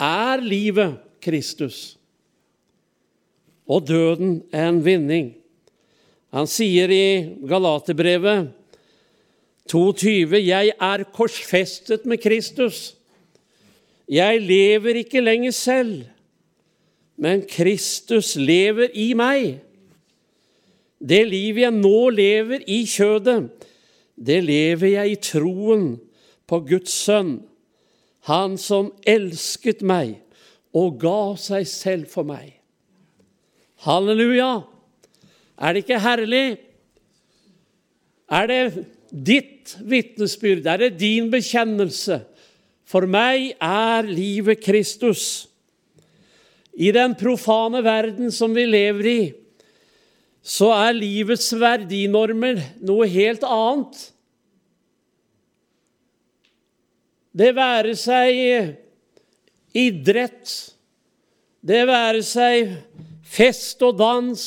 er 0.02 0.44
livet 0.44 0.96
Kristus 1.24 1.98
og 3.68 3.86
døden 3.88 4.42
en 4.56 4.82
vinning. 4.84 5.34
Han 6.34 6.50
sier 6.50 6.90
i 6.92 7.36
Galaterbrevet 7.48 8.50
22.: 9.70 10.40
Jeg 10.42 10.74
er 10.80 11.06
korsfestet 11.14 12.08
med 12.10 12.20
Kristus. 12.24 12.96
Jeg 14.10 14.42
lever 14.42 15.00
ikke 15.04 15.22
lenger 15.22 15.52
selv, 15.52 16.04
men 17.18 17.46
Kristus 17.48 18.36
lever 18.36 18.92
i 18.94 19.14
meg. 19.16 19.62
Det 21.04 21.20
livet 21.28 21.66
jeg 21.66 21.76
nå 21.76 22.10
lever 22.16 22.64
i 22.72 22.84
kjødet, 22.88 23.50
det 24.16 24.40
lever 24.46 24.94
jeg 24.94 25.12
i 25.12 25.20
troen 25.20 25.88
på 26.48 26.62
Guds 26.70 26.94
sønn, 26.96 27.42
han 28.30 28.56
som 28.62 28.94
elsket 29.04 29.84
meg 29.84 30.22
og 30.72 30.96
ga 31.02 31.34
seg 31.40 31.68
selv 31.68 32.08
for 32.12 32.24
meg. 32.28 32.54
Halleluja! 33.84 34.64
Er 35.60 35.76
det 35.76 35.84
ikke 35.84 36.00
herlig? 36.02 36.46
Er 38.32 38.48
det 38.50 38.62
ditt 39.12 39.76
vitnesbyrd? 39.84 40.66
Er 40.66 40.86
det 40.86 40.96
din 41.02 41.28
bekjennelse? 41.34 42.24
For 42.88 43.06
meg 43.10 43.54
er 43.60 44.08
livet 44.08 44.64
Kristus. 44.64 45.50
I 46.74 46.90
den 46.96 47.14
profane 47.20 47.84
verden 47.86 48.32
som 48.34 48.56
vi 48.56 48.66
lever 48.66 49.10
i, 49.10 49.22
så 50.44 50.74
er 50.76 50.98
livets 50.98 51.54
verdinormer 51.56 52.60
noe 52.84 53.08
helt 53.08 53.46
annet. 53.48 53.96
Det 57.34 57.54
være 57.56 57.96
seg 57.98 58.76
idrett, 59.74 60.52
det 61.64 61.82
være 61.88 62.22
seg 62.28 62.76
fest 63.24 63.82
og 63.88 63.96
dans, 63.98 64.44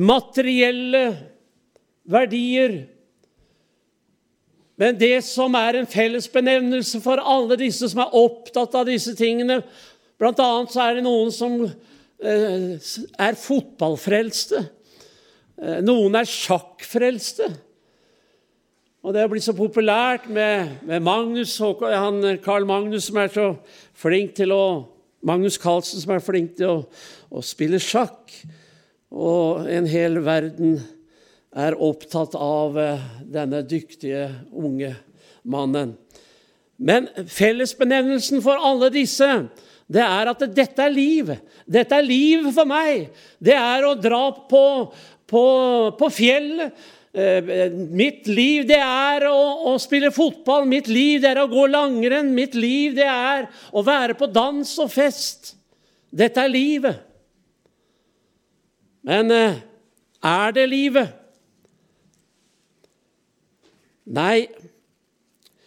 materielle 0.00 1.04
verdier. 2.08 2.78
Men 4.80 4.96
det 4.96 5.18
som 5.26 5.52
er 5.58 5.82
en 5.82 5.90
fellesbenevnelse 5.90 7.02
for 7.04 7.20
alle 7.20 7.58
disse 7.60 7.90
som 7.90 8.06
er 8.06 8.14
opptatt 8.16 8.78
av 8.78 8.88
disse 8.88 9.12
tingene 9.18 9.60
Blant 10.22 10.38
annet 10.38 10.70
så 10.70 10.84
er 10.84 10.96
det 10.96 11.02
noen 11.02 11.32
som 11.34 11.56
er 12.22 13.38
fotballfrelste. 13.38 14.62
Eh, 15.62 15.78
noen 15.84 16.16
er 16.18 16.28
sjakkfrelste. 16.28 17.50
Og 19.02 19.14
det 19.14 19.24
har 19.24 19.30
blitt 19.32 19.46
så 19.46 19.54
populært 19.56 20.28
med, 20.30 20.76
med 20.86 21.02
Magnus, 21.02 21.56
han, 21.58 22.22
Carl 22.44 22.66
Magnus, 22.68 23.08
som 23.08 23.18
er 23.18 23.32
så 23.34 23.46
flink 23.98 24.36
til 24.38 24.54
å 24.54 24.64
Magnus 25.26 25.58
Carlsen, 25.58 26.02
som 26.02 26.14
er 26.14 26.22
flink 26.22 26.56
til 26.58 26.70
å, 26.70 26.76
å 27.30 27.42
spille 27.46 27.78
sjakk. 27.82 28.30
Og 29.12 29.66
en 29.70 29.86
hel 29.90 30.18
verden 30.24 30.78
er 31.52 31.76
opptatt 31.76 32.34
av 32.38 32.78
eh, 32.80 33.02
denne 33.30 33.62
dyktige 33.66 34.28
unge 34.54 34.94
mannen. 35.42 35.96
Men 36.82 37.06
fellesbenevnelsen 37.30 38.42
for 38.42 38.58
alle 38.58 38.88
disse 38.94 39.28
det 39.92 40.02
er 40.04 40.30
at 40.30 40.42
dette 40.56 40.84
er 40.84 40.92
liv. 40.92 41.34
Dette 41.68 41.98
er 41.98 42.06
liv 42.06 42.48
for 42.54 42.68
meg. 42.68 43.10
Det 43.42 43.54
er 43.58 43.84
å 43.84 43.94
dra 43.98 44.24
på, 44.48 44.64
på, 45.28 45.44
på 45.98 46.10
fjellet. 46.12 46.72
Eh, 47.12 47.44
mitt 47.92 48.24
liv, 48.24 48.64
det 48.64 48.78
er 48.80 49.26
å, 49.28 49.36
å, 49.68 49.76
spille 49.82 50.08
fotball. 50.14 50.64
Mitt 50.68 50.88
liv, 50.88 51.20
det 51.20 51.34
er 51.34 51.42
å 51.42 51.50
gå 51.50 51.66
langrenn. 51.68 52.32
Mitt 52.32 52.56
liv, 52.56 52.94
det 52.96 53.08
er 53.08 53.50
å 53.68 53.84
være 53.84 54.16
på 54.16 54.30
dans 54.32 54.70
og 54.80 54.88
fest. 54.94 55.52
Dette 56.08 56.40
er 56.40 56.52
livet. 56.52 57.02
Men 59.04 59.32
eh, 59.34 59.60
er 60.24 60.56
det 60.56 60.68
livet? 60.70 61.18
Nei, 64.12 64.48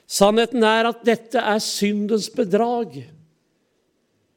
sannheten 0.09 0.65
er 0.65 0.89
at 0.89 1.05
dette 1.05 1.39
er 1.39 1.61
syndens 1.63 2.27
bedrag. 2.33 2.97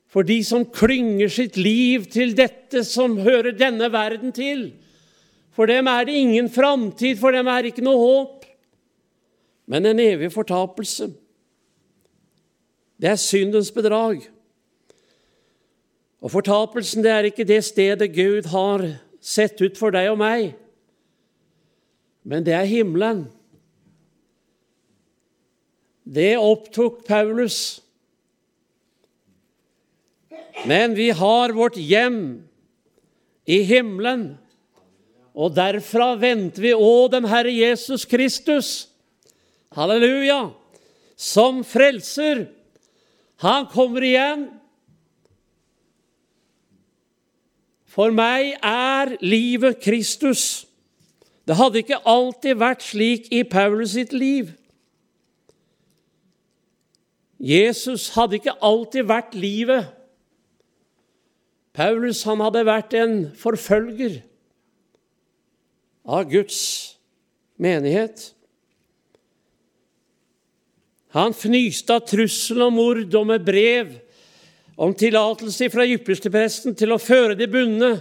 For 0.08 0.24
de 0.24 0.40
som 0.44 0.64
klynger 0.64 1.28
sitt 1.28 1.58
liv 1.60 2.06
til 2.12 2.32
dette 2.36 2.80
som 2.88 3.18
hører 3.20 3.52
denne 3.56 3.90
verden 3.92 4.32
til. 4.32 4.70
For 5.52 5.68
dem 5.68 5.88
er 5.90 6.06
det 6.08 6.16
ingen 6.16 6.48
framtid, 6.50 7.18
for 7.20 7.34
dem 7.34 7.48
er 7.50 7.62
det 7.62 7.74
ikke 7.74 7.84
noe 7.84 8.00
håp, 8.00 8.46
men 9.68 9.86
en 9.86 10.00
evig 10.00 10.30
fortapelse. 10.32 11.10
Det 12.98 13.10
er 13.10 13.20
syndens 13.20 13.70
bedrag. 13.74 14.22
Og 16.24 16.32
fortapelsen 16.32 17.04
det 17.04 17.12
er 17.12 17.28
ikke 17.28 17.46
det 17.46 17.60
stedet 17.66 18.08
Gud 18.14 18.48
har 18.50 18.86
sett 19.20 19.60
ut 19.60 19.76
for 19.78 19.94
deg 19.94 20.08
og 20.10 20.18
meg, 20.18 20.54
men 22.28 22.44
det 22.46 22.54
er 22.56 22.68
himmelen. 22.68 23.26
Det 26.08 26.32
opptok 26.40 27.04
Paulus 27.06 27.78
men 30.66 30.94
vi 30.96 31.10
har 31.14 31.54
vårt 31.54 31.76
hjem 31.76 32.42
i 33.48 33.62
himmelen, 33.68 34.36
og 35.38 35.54
derfra 35.54 36.14
venter 36.18 36.64
vi 36.64 36.74
òg 36.74 37.12
den 37.14 37.28
Herre 37.30 37.52
Jesus 37.54 38.04
Kristus. 38.08 38.88
Halleluja! 39.76 40.48
Som 41.18 41.64
frelser. 41.66 42.46
Han 43.42 43.66
kommer 43.70 44.02
igjen. 44.06 44.48
For 47.90 48.14
meg 48.14 48.54
er 48.62 49.16
livet 49.22 49.80
Kristus. 49.82 50.64
Det 51.46 51.56
hadde 51.58 51.80
ikke 51.82 52.02
alltid 52.06 52.58
vært 52.60 52.84
slik 52.86 53.30
i 53.34 53.44
Paulus 53.48 53.96
sitt 53.96 54.12
liv. 54.14 54.52
Jesus 57.38 58.10
hadde 58.14 58.38
ikke 58.38 58.58
alltid 58.62 59.06
vært 59.08 59.38
livet. 59.38 59.97
Paulus 61.78 62.24
han 62.26 62.40
hadde 62.42 62.64
vært 62.66 62.96
en 62.98 63.20
forfølger 63.38 64.16
av 66.08 66.26
Guds 66.26 66.58
menighet. 67.54 68.32
Han 71.14 71.36
fnyste 71.36 71.94
av 71.94 72.08
trussel 72.10 72.64
om 72.66 72.74
mord 72.80 73.14
og 73.14 73.30
med 73.30 73.46
brev 73.46 73.94
om 74.78 74.90
tillatelse 74.94 75.70
fra 75.70 75.86
ypperstepresten 75.86 76.74
til 76.78 76.94
å 76.94 77.00
føre 77.02 77.38
de 77.38 77.46
bundne, 77.50 77.94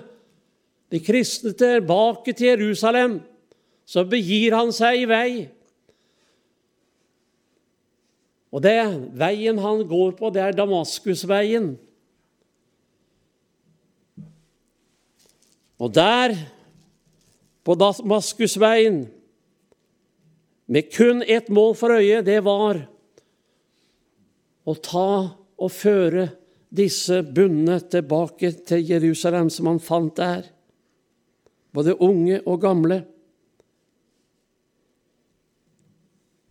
de 0.89 1.01
kristne, 1.03 1.53
tilbake 1.57 2.33
til 2.33 2.55
Jerusalem. 2.55 3.19
Så 3.87 4.03
begir 4.09 4.57
han 4.57 4.73
seg 4.75 5.03
i 5.03 5.07
vei. 5.09 5.31
Og 8.49 8.63
det 8.65 8.79
veien 9.17 9.59
han 9.61 9.85
går 9.85 10.15
på, 10.17 10.31
det 10.33 10.43
er 10.43 10.57
Damaskusveien. 10.57 11.75
Og 15.77 15.93
der, 15.93 16.33
på 17.63 17.75
Damaskusveien, 17.77 19.05
med 20.67 20.89
kun 20.91 21.23
ett 21.23 21.49
mål 21.53 21.75
for 21.79 21.95
øye, 21.95 22.23
det 22.25 22.41
var 22.43 22.81
å 24.67 24.73
ta 24.83 25.11
og 25.57 25.71
føre 25.71 26.27
disse 26.67 27.21
bundne 27.23 27.79
tilbake 27.87 28.51
til 28.67 28.83
Jerusalem, 28.83 29.51
som 29.53 29.69
han 29.71 29.79
fant 29.79 30.17
der, 30.19 30.49
både 31.71 31.95
unge 32.03 32.41
og 32.43 32.59
gamle. 32.65 32.99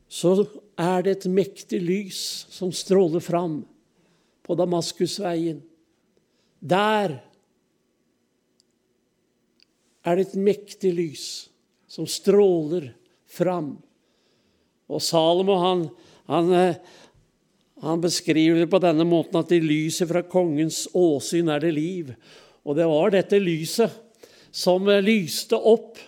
Så 0.08 0.46
er 0.80 1.04
det 1.04 1.16
et 1.18 1.28
mektig 1.28 1.82
lys 1.82 2.20
som 2.52 2.72
stråler 2.72 3.20
fram 3.20 3.60
på 4.46 4.56
Damaskusveien. 4.56 5.60
Der 6.60 7.18
er 10.06 10.16
det 10.16 10.28
et 10.28 10.38
mektig 10.38 10.92
lys 10.94 11.26
som 11.90 12.06
stråler 12.08 12.92
fram. 13.26 13.74
Og 14.86 15.02
Salomo 15.02 15.58
han, 15.62 15.88
han, 16.30 16.52
eh, 16.52 16.76
Han 17.84 18.00
beskriver 18.00 18.62
det 18.62 18.70
på 18.72 18.78
denne 18.80 19.04
måten 19.04 19.36
at 19.36 19.50
i 19.52 19.58
lyset 19.60 20.08
fra 20.08 20.22
kongens 20.24 20.86
åsyn 20.96 21.50
er 21.52 21.60
det 21.60 21.74
liv. 21.76 22.14
Og 22.64 22.72
det 22.78 22.86
var 22.88 23.10
dette 23.12 23.36
lyset 23.36 23.92
som 24.48 24.88
lyste 24.88 25.58
opp 25.60 26.00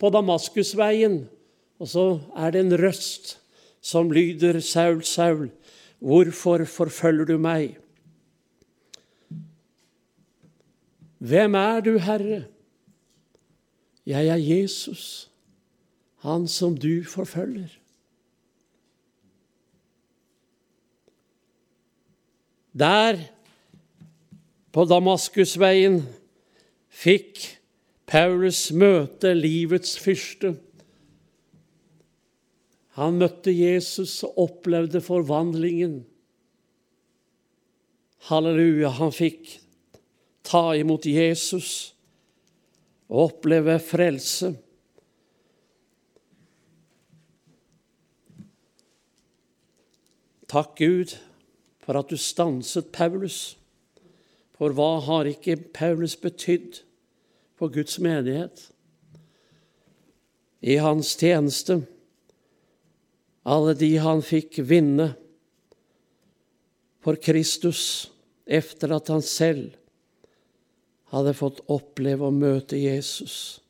på 0.00 0.10
Damaskusveien. 0.10 1.26
Og 1.76 1.90
så 1.92 2.06
er 2.40 2.54
det 2.54 2.62
en 2.64 2.76
røst 2.80 3.34
som 3.84 4.08
lyder, 4.08 4.62
Saul, 4.64 5.02
Saul, 5.04 5.50
hvorfor 6.00 6.64
forfølger 6.64 7.28
du 7.28 7.36
meg? 7.36 7.76
Hvem 11.20 11.54
er 11.60 11.84
du, 11.84 11.98
Herre? 12.00 12.44
Jeg 14.06 14.28
er 14.28 14.36
Jesus, 14.36 15.30
han 16.24 16.48
som 16.48 16.76
du 16.76 17.04
forfølger. 17.08 17.72
Der, 22.74 23.20
på 24.74 24.84
Damaskusveien, 24.90 26.02
fikk 26.90 27.38
Paulus 28.10 28.66
møte 28.74 29.30
livets 29.38 29.94
fyrste. 30.02 30.56
Han 32.98 33.18
møtte 33.22 33.54
Jesus 33.54 34.20
og 34.26 34.38
opplevde 34.48 35.00
forvandlingen. 35.02 36.02
Halleluja, 38.28 38.90
han 38.98 39.14
fikk 39.14 39.56
ta 40.44 40.72
imot 40.78 41.06
Jesus 41.06 41.93
og 43.08 43.28
oppleve 43.28 43.78
frelse. 43.82 44.54
Takk, 50.48 50.76
Gud, 50.78 51.16
for 51.82 51.98
at 51.98 52.10
du 52.10 52.16
stanset 52.20 52.92
Paulus. 52.94 53.56
For 54.54 54.70
hva 54.70 55.00
har 55.02 55.26
ikke 55.26 55.56
Paulus 55.74 56.14
betydd 56.16 56.84
for 57.58 57.72
Guds 57.74 57.98
menighet? 57.98 58.68
I 60.64 60.78
hans 60.80 61.10
tjeneste, 61.20 61.82
alle 63.44 63.74
de 63.76 63.90
han 64.00 64.22
fikk 64.24 64.62
vinne 64.64 65.10
for 67.04 67.18
Kristus 67.20 68.12
efter 68.46 68.94
at 68.96 69.10
han 69.12 69.24
selv 69.26 69.74
hadde 71.14 71.36
fått 71.36 71.62
oppleve 71.70 72.26
å 72.26 72.34
møte 72.34 72.78
Jesus. 72.80 73.60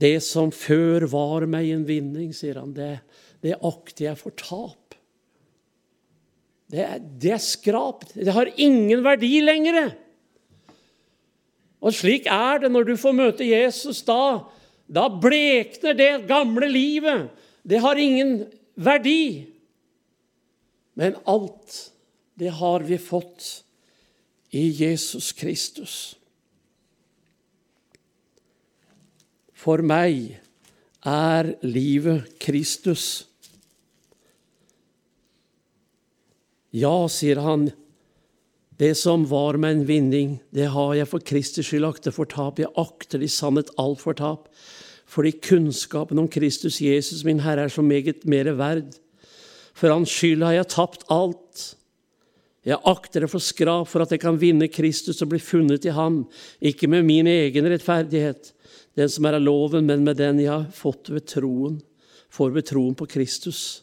Det 0.00 0.16
som 0.24 0.52
før 0.54 1.04
var 1.12 1.44
meg 1.50 1.68
en 1.74 1.84
vinning, 1.88 2.30
sier 2.36 2.60
han, 2.60 2.72
det, 2.76 3.00
det 3.44 3.58
akter 3.58 4.10
jeg 4.10 4.20
for 4.20 4.36
tap. 4.36 4.96
Det, 6.70 6.86
det 7.20 7.34
er 7.34 7.42
skrapt. 7.42 8.14
Det 8.14 8.32
har 8.32 8.52
ingen 8.56 9.02
verdi 9.04 9.40
lenger. 9.42 9.90
Og 11.80 11.96
slik 11.96 12.28
er 12.30 12.62
det 12.62 12.70
når 12.72 12.92
du 12.92 12.94
får 13.00 13.16
møte 13.16 13.48
Jesus. 13.48 14.02
Da, 14.06 14.46
da 14.86 15.08
blekner 15.10 15.96
det 15.98 16.12
gamle 16.30 16.68
livet. 16.70 17.28
Det 17.66 17.80
har 17.82 18.00
ingen 18.00 18.44
verdi. 18.80 19.48
Men 20.96 21.18
alt, 21.28 21.90
det 22.38 22.54
har 22.60 22.86
vi 22.86 23.00
fått 23.00 23.64
i 24.50 24.68
Jesus 24.74 25.32
Kristus. 25.36 25.96
For 29.54 29.82
meg 29.84 30.40
er 31.06 31.52
livet 31.62 32.38
Kristus. 32.42 33.26
Ja, 36.72 36.94
sier 37.10 37.40
han, 37.42 37.68
det 38.80 38.94
som 38.96 39.26
var 39.28 39.58
meg 39.60 39.74
en 39.74 39.88
vinning, 39.88 40.36
det 40.56 40.70
har 40.72 40.94
jeg 40.96 41.08
for 41.10 41.20
Kristi 41.20 41.64
skyld 41.66 41.84
akter 41.84 42.14
for 42.14 42.30
tap. 42.30 42.62
Jeg 42.62 42.72
akter 42.80 43.20
i 43.20 43.28
sannhet 43.28 43.72
alt 43.80 44.00
for 44.00 44.16
tap, 44.16 44.48
fordi 45.10 45.34
kunnskapen 45.44 46.22
om 46.22 46.30
Kristus 46.30 46.78
Jesus, 46.80 47.24
min 47.26 47.42
Herre, 47.44 47.66
er 47.66 47.74
så 47.74 47.84
meget 47.84 48.24
mere 48.24 48.56
verd. 48.56 48.96
For 49.76 49.92
hans 49.92 50.14
skyld 50.14 50.46
har 50.46 50.56
jeg 50.56 50.70
tapt 50.72 51.04
alt. 51.12 51.66
Jeg 52.66 52.76
akter 52.84 53.24
det 53.24 53.30
for 53.32 53.40
skrap 53.40 53.88
for 53.88 54.04
at 54.04 54.10
jeg 54.12 54.20
kan 54.20 54.36
vinne 54.40 54.68
Kristus 54.68 55.22
og 55.24 55.30
bli 55.32 55.40
funnet 55.40 55.86
i 55.88 55.94
ham, 55.96 56.26
ikke 56.60 56.90
med 56.92 57.06
min 57.08 57.28
egen 57.30 57.68
rettferdighet, 57.72 58.50
den 58.98 59.08
som 59.08 59.24
er 59.24 59.38
av 59.38 59.46
loven, 59.46 59.86
men 59.88 60.04
med 60.04 60.18
den 60.20 60.42
jeg 60.42 60.50
har 60.52 60.66
fått 60.76 61.08
ved 61.08 61.24
troen, 61.30 61.78
får 62.28 62.52
ved 62.52 62.68
troen 62.68 62.96
på 62.98 63.08
Kristus. 63.08 63.82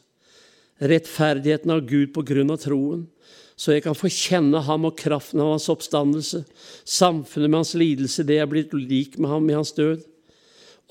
Rettferdigheten 0.77 1.73
av 1.73 1.87
Gud 1.89 2.13
på 2.13 2.21
grunn 2.27 2.53
av 2.53 2.61
troen, 2.61 3.07
så 3.57 3.73
jeg 3.73 3.87
kan 3.87 3.97
få 3.97 4.11
kjenne 4.13 4.61
ham 4.67 4.85
og 4.85 4.99
kraften 4.99 5.41
av 5.41 5.55
hans 5.55 5.65
oppstandelse, 5.73 6.43
samfunnet 6.85 7.49
med 7.49 7.63
hans 7.63 7.73
lidelse, 7.73 8.21
det 8.21 8.37
jeg 8.37 8.45
er 8.45 8.51
blitt 8.51 8.75
lik 8.77 9.17
med 9.17 9.31
ham 9.33 9.49
i 9.49 9.57
hans 9.57 9.73
død. 9.73 10.05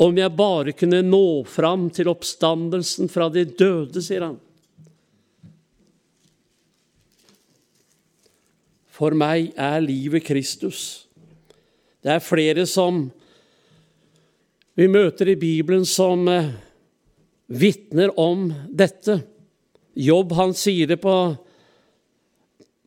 Om 0.02 0.18
jeg 0.18 0.34
bare 0.36 0.74
kunne 0.76 1.04
nå 1.06 1.46
fram 1.48 1.86
til 1.94 2.10
oppstandelsen 2.10 3.08
fra 3.08 3.30
de 3.32 3.46
døde, 3.46 4.02
sier 4.02 4.26
han. 4.26 4.40
For 8.96 9.12
meg 9.12 9.50
er 9.60 9.82
livet 9.84 10.24
Kristus. 10.24 11.04
Det 12.00 12.14
er 12.14 12.22
flere 12.24 12.64
som 12.70 13.10
vi 14.76 14.86
møter 14.88 15.32
i 15.32 15.40
Bibelen 15.40 15.84
som 15.88 16.24
eh, 16.32 16.52
vitner 17.48 18.12
om 18.20 18.48
dette. 18.72 19.18
Jobb 19.96 20.32
han 20.36 20.54
sier 20.56 20.88
det 20.88 20.98
på, 21.02 21.16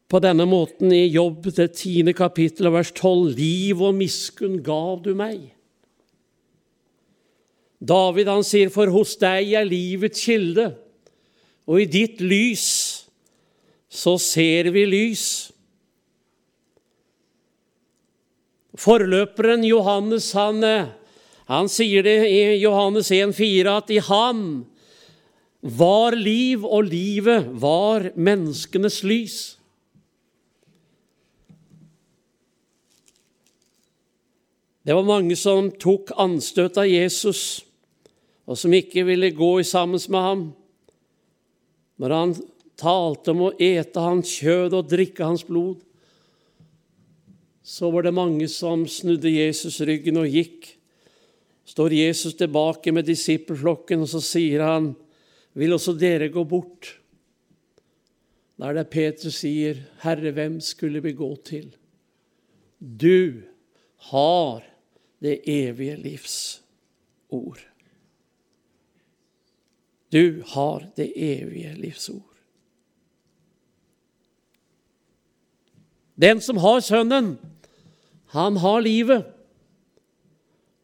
på 0.10 0.22
denne 0.24 0.48
måten 0.50 0.93
i 0.93 1.06
Jobb, 1.10 1.50
det 1.54 1.72
tiende 1.78 2.15
kapittel, 2.17 2.72
vers 2.74 2.93
tolv. 2.98 3.38
Liv 3.38 3.82
og 3.82 3.98
miskunn 3.98 4.60
gav 4.65 5.04
du 5.06 5.12
meg. 5.17 5.52
David 7.80 8.30
han 8.34 8.43
sier, 8.43 8.74
for 8.74 8.89
hos 8.91 9.13
deg 9.22 9.54
er 9.56 9.69
livets 9.69 10.26
kilde, 10.26 10.72
og 11.69 11.86
i 11.86 11.88
ditt 11.89 12.19
lys 12.22 12.65
så 13.89 14.17
ser 14.22 14.69
vi 14.74 14.84
lys. 14.89 15.30
Forløperen 18.79 19.65
Johannes 19.67 20.31
han, 20.37 20.63
eh, 20.63 20.87
han 21.51 21.67
sier 21.67 22.05
det 22.05 22.17
i 22.29 22.41
Johannes 22.61 23.11
1,4 23.11 23.73
at 23.75 23.89
i 23.91 23.99
ham 23.99 24.43
var 25.59 26.15
liv, 26.15 26.63
og 26.63 26.87
livet 26.87 27.49
var 27.59 28.11
menneskenes 28.15 29.01
lys. 29.03 29.39
Det 34.87 34.95
var 34.95 35.03
mange 35.03 35.35
som 35.35 35.67
tok 35.75 36.13
anstøt 36.17 36.79
av 36.79 36.87
Jesus, 36.87 37.65
og 38.47 38.57
som 38.57 38.73
ikke 38.73 39.03
ville 39.05 39.33
gå 39.35 39.51
sammen 39.67 39.99
med 40.07 40.23
ham. 40.23 40.47
Når 41.99 42.15
han 42.15 42.33
talte 42.79 43.35
om 43.35 43.43
å 43.49 43.51
ete 43.59 43.99
hans 43.99 44.31
kjød 44.39 44.79
og 44.79 44.87
drikke 44.89 45.27
hans 45.27 45.43
blod, 45.45 45.83
så 47.69 47.91
var 47.93 48.01
det 48.01 48.15
mange 48.17 48.47
som 48.49 48.88
snudde 48.89 49.29
Jesus 49.29 49.75
ryggen 49.86 50.17
og 50.17 50.32
gikk. 50.34 50.71
Står 51.69 51.93
Jesus 51.93 52.34
tilbake 52.34 52.89
med 52.95 53.05
disippelflokken, 53.05 54.01
og 54.01 54.10
så 54.10 54.21
sier 54.25 54.63
han, 54.65 54.95
'Vil 55.53 55.73
også 55.73 55.93
dere 55.93 56.32
gå 56.34 56.43
bort?' 56.43 56.97
Da 58.58 58.69
er 58.69 58.73
det 58.73 58.89
Peter 58.89 59.29
sier, 59.29 59.86
'Herre, 60.01 60.32
hvem 60.32 60.60
skulle 60.62 60.99
vi 60.99 61.13
gå 61.13 61.36
til?' 61.45 61.75
Du 62.82 63.43
har 64.10 64.63
det 65.21 65.41
evige 65.45 65.95
livs 65.95 66.63
ord. 67.29 67.60
Du 70.12 70.41
har 70.47 70.89
det 70.97 71.13
evige 71.15 71.73
livs 71.73 72.10
ord. 72.10 72.36
Den 76.15 76.41
som 76.41 76.58
har 76.58 76.79
Sønnen, 76.79 77.38
han 78.35 78.57
har 78.61 78.81
livet. 78.85 79.25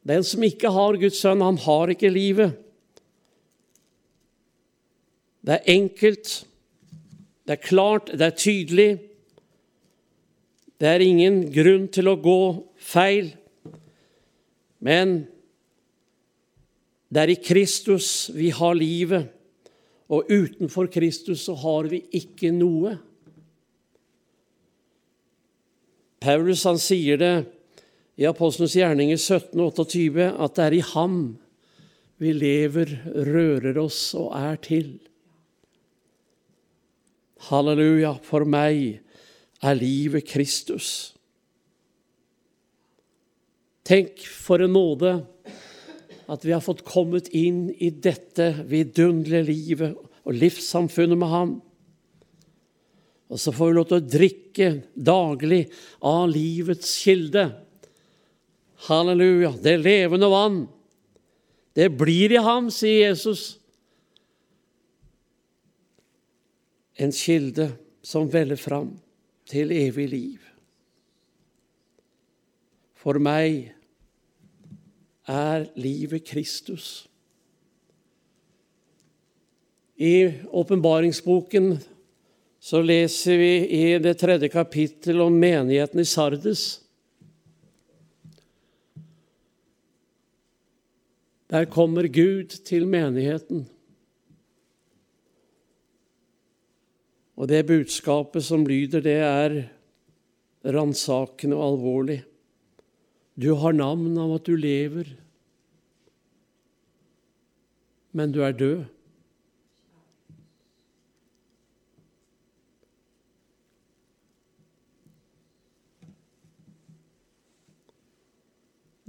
Den 0.05 0.23
som 0.25 0.43
ikke 0.45 0.69
har 0.73 0.97
Guds 1.01 1.19
sønn, 1.21 1.43
han 1.45 1.58
har 1.62 1.91
ikke 1.93 2.13
livet. 2.13 2.58
Det 5.45 5.60
er 5.60 5.73
enkelt, 5.75 6.29
det 7.45 7.53
er 7.53 7.62
klart, 7.62 8.10
det 8.13 8.25
er 8.25 8.38
tydelig. 8.38 8.89
Det 10.81 10.89
er 10.89 11.05
ingen 11.05 11.43
grunn 11.53 11.86
til 11.93 12.10
å 12.10 12.17
gå 12.17 12.39
feil. 12.81 13.29
Men 14.81 15.19
det 17.13 17.21
er 17.21 17.34
i 17.34 17.41
Kristus 17.41 18.31
vi 18.34 18.49
har 18.53 18.73
livet, 18.77 19.29
og 20.10 20.29
utenfor 20.29 20.89
Kristus 20.93 21.45
så 21.45 21.55
har 21.62 21.89
vi 21.89 22.01
ikke 22.17 22.51
noe. 22.53 22.97
Paulus 26.26 26.64
han 26.66 26.80
sier 26.82 27.20
det 27.22 27.34
i 28.18 28.26
Apostelens 28.26 28.74
gjerninger 28.74 29.20
1728 29.20 30.30
at 30.42 30.56
det 30.58 30.64
er 30.64 30.76
i 30.78 30.86
ham 30.96 31.18
vi 32.18 32.32
lever, 32.34 32.96
rører 33.28 33.78
oss 33.78 34.00
og 34.18 34.32
er 34.40 34.56
til. 34.64 34.88
Halleluja, 37.50 38.16
for 38.26 38.48
meg 38.48 39.04
er 39.62 39.78
livet 39.78 40.26
Kristus. 40.32 41.12
Tenk 43.86 44.24
for 44.26 44.64
en 44.64 44.74
nåde 44.74 45.14
at 46.32 46.48
vi 46.48 46.56
har 46.56 46.64
fått 46.66 46.88
kommet 46.88 47.30
inn 47.38 47.68
i 47.78 47.92
dette 47.92 48.50
vidunderlige 48.66 49.46
livet 49.52 50.00
og 50.26 50.40
livssamfunnet 50.42 51.22
med 51.22 51.30
Ham. 51.30 51.56
Og 53.32 53.42
så 53.42 53.54
får 53.54 53.70
vi 53.70 53.76
lov 53.78 53.88
til 53.90 53.98
å 53.98 54.08
drikke 54.16 54.70
daglig 54.94 55.64
av 56.06 56.28
livets 56.30 56.92
kilde. 57.02 57.48
Halleluja, 58.86 59.56
det 59.64 59.80
levende 59.82 60.30
vann. 60.30 60.60
Det 61.76 61.90
blir 61.98 62.36
i 62.36 62.44
ham, 62.44 62.70
sier 62.72 63.10
Jesus. 63.10 63.56
En 66.96 67.12
kilde 67.12 67.72
som 68.06 68.30
veller 68.32 68.60
fram 68.60 68.94
til 69.50 69.74
evig 69.76 70.06
liv. 70.14 70.46
For 72.96 73.20
meg 73.22 73.74
er 75.30 75.66
livet 75.78 76.24
Kristus. 76.30 77.08
I 79.96 80.46
åpenbaringsboken 80.52 81.76
så 82.65 82.80
leser 82.82 83.38
vi 83.38 83.51
i 83.78 83.84
det 84.01 84.15
tredje 84.17 84.47
kapittel 84.49 85.19
om 85.21 85.36
menigheten 85.38 86.01
i 86.01 86.06
Sardes. 86.10 86.63
Der 91.54 91.67
kommer 91.69 92.10
Gud 92.10 92.56
til 92.65 92.88
menigheten. 92.89 93.67
Og 97.38 97.51
det 97.54 97.67
budskapet 97.69 98.47
som 98.47 98.65
lyder, 98.65 99.06
det 99.06 99.19
er 99.21 99.60
ransakende 100.65 101.60
og 101.60 101.67
alvorlig. 101.67 102.17
Du 103.38 103.51
har 103.62 103.78
navn 103.78 104.17
av 104.17 104.39
at 104.39 104.49
du 104.49 104.56
lever, 104.58 105.13
men 108.15 108.34
du 108.34 108.41
er 108.41 108.58
død. 108.58 108.94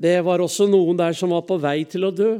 Det 0.06 0.20
var 0.22 0.38
også 0.38 0.68
noen 0.70 0.98
der 0.98 1.16
som 1.18 1.32
var 1.34 1.42
på 1.48 1.56
vei 1.58 1.80
til 1.90 2.06
å 2.06 2.14
dø. 2.14 2.36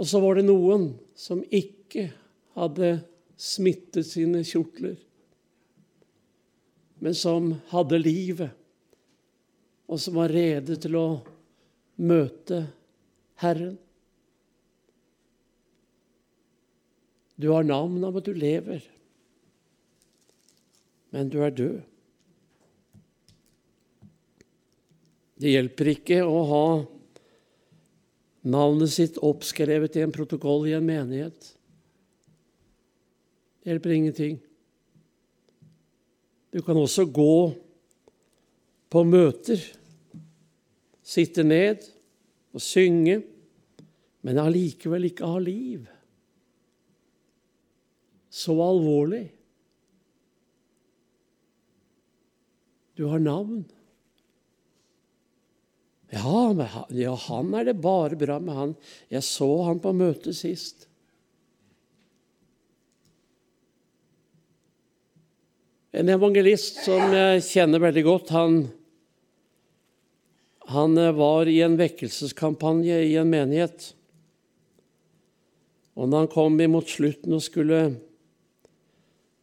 Og 0.00 0.08
så 0.08 0.20
var 0.22 0.38
det 0.38 0.46
noen 0.46 0.92
som 1.18 1.42
ikke 1.44 2.06
hadde 2.56 2.92
smittet 3.40 4.06
sine 4.08 4.40
kjortler, 4.46 4.96
men 7.00 7.16
som 7.16 7.50
hadde 7.72 8.00
livet, 8.00 8.54
og 9.90 10.00
som 10.00 10.16
var 10.20 10.32
rede 10.32 10.76
til 10.80 10.96
å 11.00 11.06
møte 12.00 12.62
Herren. 13.42 13.76
Du 17.40 17.50
har 17.52 17.64
navn 17.64 18.04
av 18.04 18.20
at 18.20 18.28
du 18.28 18.36
lever, 18.36 18.84
men 21.12 21.32
du 21.32 21.40
er 21.44 21.56
død. 21.56 21.89
Det 25.40 25.54
hjelper 25.54 25.94
ikke 25.94 26.20
å 26.28 26.40
ha 26.50 26.64
navnet 28.52 28.92
sitt 28.92 29.16
oppskrevet 29.24 29.96
i 29.96 30.04
en 30.04 30.12
protokoll 30.12 30.66
i 30.68 30.74
en 30.76 30.84
menighet. 30.84 31.48
Det 33.60 33.72
hjelper 33.72 33.94
ingenting. 33.96 34.36
Du 36.52 36.60
kan 36.66 36.76
også 36.76 37.06
gå 37.08 37.54
på 38.90 39.04
møter, 39.06 39.62
sitte 41.00 41.44
ned 41.46 41.84
og 42.52 42.60
synge, 42.64 43.20
men 44.26 44.40
allikevel 44.42 45.08
ikke 45.08 45.28
ha 45.30 45.40
liv. 45.40 45.84
Så 48.28 48.54
alvorlig. 48.60 49.24
Du 52.98 53.06
har 53.08 53.22
navn. 53.22 53.62
Ja, 56.10 56.18
han, 56.20 56.62
ja, 56.90 57.14
han 57.14 57.54
er 57.54 57.68
det 57.68 57.76
bare 57.78 58.18
bra 58.18 58.40
med 58.42 58.56
han. 58.56 58.72
Jeg 59.12 59.22
så 59.22 59.48
han 59.68 59.78
på 59.82 59.92
møtet 59.94 60.34
sist. 60.34 60.88
En 65.94 66.10
evangelist 66.10 66.82
som 66.86 67.14
jeg 67.14 67.42
kjenner 67.46 67.82
veldig 67.82 68.04
godt, 68.06 68.34
han, 68.34 68.60
han 70.70 70.98
var 71.18 71.50
i 71.50 71.60
en 71.66 71.78
vekkelseskampanje 71.78 73.00
i 73.06 73.16
en 73.18 73.30
menighet. 73.30 73.92
Og 75.98 76.06
når 76.06 76.24
han 76.24 76.30
kom 76.34 76.60
imot 76.62 76.90
slutten 76.90 77.34
og 77.38 77.42
skulle 77.42 77.80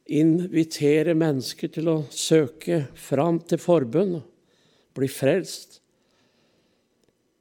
invitere 0.08 1.16
mennesker 1.20 1.72
til 1.72 1.92
å 1.92 1.98
søke 2.12 2.86
fram 2.96 3.42
til 3.44 3.60
forbønn 3.60 4.16
og 4.22 4.96
bli 4.96 5.12
frelst, 5.12 5.82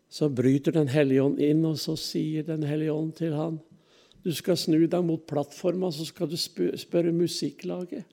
så 0.09 0.29
bryter 0.31 0.73
Den 0.73 0.89
hellige 0.89 1.23
ånd 1.23 1.41
inn, 1.43 1.65
og 1.67 1.79
så 1.79 1.97
sier 1.99 2.47
Den 2.47 2.63
hellige 2.63 2.93
ånd 2.93 3.15
til 3.19 3.35
han, 3.35 3.61
du 4.27 4.33
skal 4.35 4.59
snu 4.59 4.81
deg 4.91 5.05
mot 5.07 5.23
plattforma, 5.29 5.91
så 5.95 6.05
skal 6.09 6.27
du 6.31 6.37
spørre 6.37 7.13
musikklaget 7.15 8.07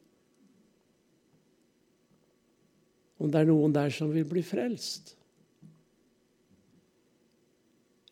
om 3.23 3.31
det 3.31 3.39
er 3.39 3.47
noen 3.47 3.71
der 3.71 3.91
som 3.93 4.11
vil 4.11 4.25
bli 4.27 4.41
frelst. 4.43 5.13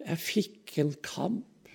Jeg 0.01 0.17
fikk 0.23 0.77
en 0.81 0.93
kamp, 1.03 1.71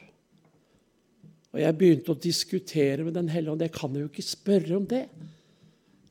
og 1.53 1.59
jeg 1.61 1.77
begynte 1.79 2.15
å 2.15 2.21
diskutere 2.21 3.05
med 3.05 3.15
Den 3.15 3.29
hellige 3.33 3.53
ånd. 3.53 3.65
Jeg 3.65 3.75
kan 3.77 3.95
jo 3.97 4.09
ikke 4.09 4.25
spørre 4.25 4.79
om 4.79 4.87
det. 4.89 5.05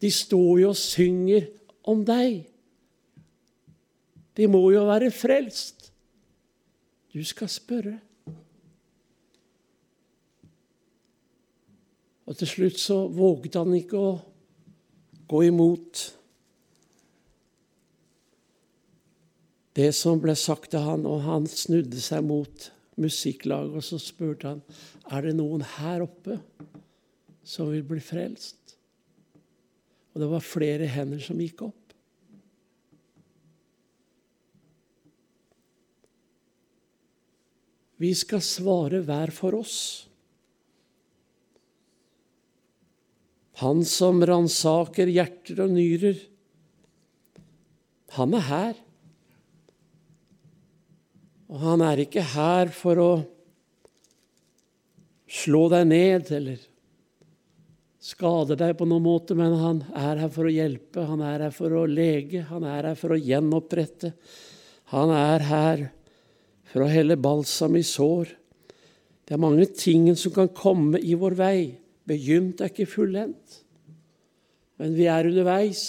De 0.02 0.12
står 0.14 0.62
jo 0.62 0.70
og 0.72 0.80
synger 0.80 1.50
om 1.90 2.06
deg. 2.06 2.46
De 4.36 4.48
må 4.52 4.62
jo 4.74 4.84
være 4.88 5.12
frelst. 5.16 5.90
Du 7.14 7.24
skal 7.24 7.50
spørre. 7.50 8.00
Og 12.26 12.38
til 12.38 12.50
slutt 12.50 12.80
så 12.82 13.06
våget 13.08 13.56
han 13.56 13.74
ikke 13.78 14.02
å 14.02 14.14
gå 15.30 15.42
imot 15.48 16.02
det 19.76 19.92
som 19.96 20.22
ble 20.24 20.34
sagt 20.40 20.72
til 20.74 20.84
han, 20.86 21.06
og 21.06 21.24
han 21.26 21.48
snudde 21.52 22.00
seg 22.02 22.24
mot 22.26 22.70
musikklaget, 23.02 23.76
og 23.76 23.84
så 23.84 24.00
spurte 24.00 24.54
han 24.54 24.62
er 25.12 25.28
det 25.28 25.36
noen 25.38 25.66
her 25.76 26.06
oppe 26.06 26.40
som 27.46 27.70
vil 27.72 27.84
bli 27.86 28.02
frelst. 28.02 28.78
Og 30.16 30.24
det 30.24 30.30
var 30.32 30.46
flere 30.48 30.88
hender 30.90 31.20
som 31.22 31.42
gikk 31.42 31.68
opp. 31.68 31.85
Vi 38.02 38.12
skal 38.18 38.44
svare 38.44 39.00
hver 39.06 39.32
for 39.32 39.56
oss. 39.62 39.78
Han 43.62 43.86
som 43.88 44.20
ransaker 44.20 45.08
hjerter 45.08 45.62
og 45.64 45.72
nyrer, 45.72 46.18
han 48.16 48.36
er 48.36 48.44
her. 48.50 48.76
Og 51.52 51.62
han 51.64 51.84
er 51.86 52.04
ikke 52.04 52.24
her 52.36 52.72
for 52.76 53.00
å 53.00 53.12
slå 55.32 55.66
deg 55.72 55.88
ned 55.88 56.32
eller 56.36 56.64
skade 58.06 58.58
deg 58.60 58.76
på 58.78 58.86
noen 58.88 59.06
måte, 59.06 59.36
men 59.38 59.56
han 59.60 59.82
er 59.98 60.22
her 60.22 60.32
for 60.34 60.48
å 60.48 60.54
hjelpe, 60.54 61.06
han 61.08 61.24
er 61.26 61.48
her 61.48 61.56
for 61.56 61.74
å 61.74 61.86
lege, 61.90 62.44
han 62.52 62.66
er 62.70 62.92
her 62.92 63.00
for 63.00 63.16
å 63.16 63.20
gjenopprette. 63.20 64.14
Han 64.94 65.14
er 65.16 65.46
her 65.48 65.86
for 66.76 66.84
å 66.84 66.92
helle 66.92 67.16
balsam 67.16 67.78
i 67.80 67.86
sår. 67.88 68.34
Det 69.24 69.32
er 69.32 69.40
mange 69.40 69.64
ting 69.80 70.10
som 70.20 70.34
kan 70.36 70.50
komme 70.52 71.00
i 71.00 71.14
vår 71.16 71.38
vei. 71.40 71.60
Begynt 72.04 72.60
er 72.60 72.68
ikke 72.68 72.90
fullendt, 72.92 73.62
men 74.76 74.98
vi 74.98 75.06
er 75.08 75.30
underveis. 75.30 75.86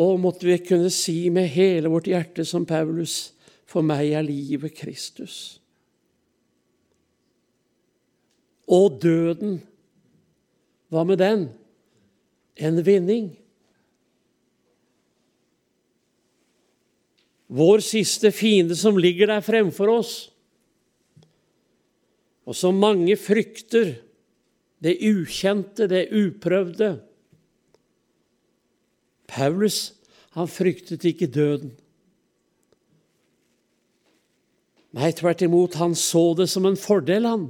Og 0.00 0.16
måtte 0.24 0.48
vi 0.48 0.56
kunne 0.64 0.88
si 0.96 1.28
med 1.28 1.52
hele 1.52 1.92
vårt 1.92 2.08
hjerte 2.08 2.48
som 2.48 2.64
Paulus, 2.64 3.34
for 3.68 3.84
meg 3.84 4.14
er 4.16 4.24
livet 4.24 4.72
Kristus. 4.80 5.60
Og 8.64 8.96
døden, 9.04 9.60
hva 10.88 11.04
med 11.04 11.20
den? 11.20 11.46
En 12.56 12.80
vinning. 12.80 13.34
Vår 17.50 17.82
siste 17.82 18.30
fiende 18.34 18.76
som 18.78 18.98
ligger 18.98 19.32
der 19.32 19.42
fremfor 19.42 19.90
oss, 19.98 20.14
og 22.46 22.56
som 22.56 22.78
mange 22.82 23.14
frykter, 23.20 23.96
det 24.80 24.96
ukjente, 25.04 25.86
det 25.90 26.08
uprøvde. 26.08 26.94
Paulus, 29.28 29.92
han 30.34 30.48
fryktet 30.50 31.04
ikke 31.06 31.28
døden. 31.30 31.74
Nei, 34.96 35.12
tvert 35.14 35.44
imot, 35.46 35.76
han 35.78 35.94
så 35.94 36.32
det 36.38 36.48
som 36.50 36.66
en 36.66 36.78
fordel, 36.80 37.28
han. 37.28 37.44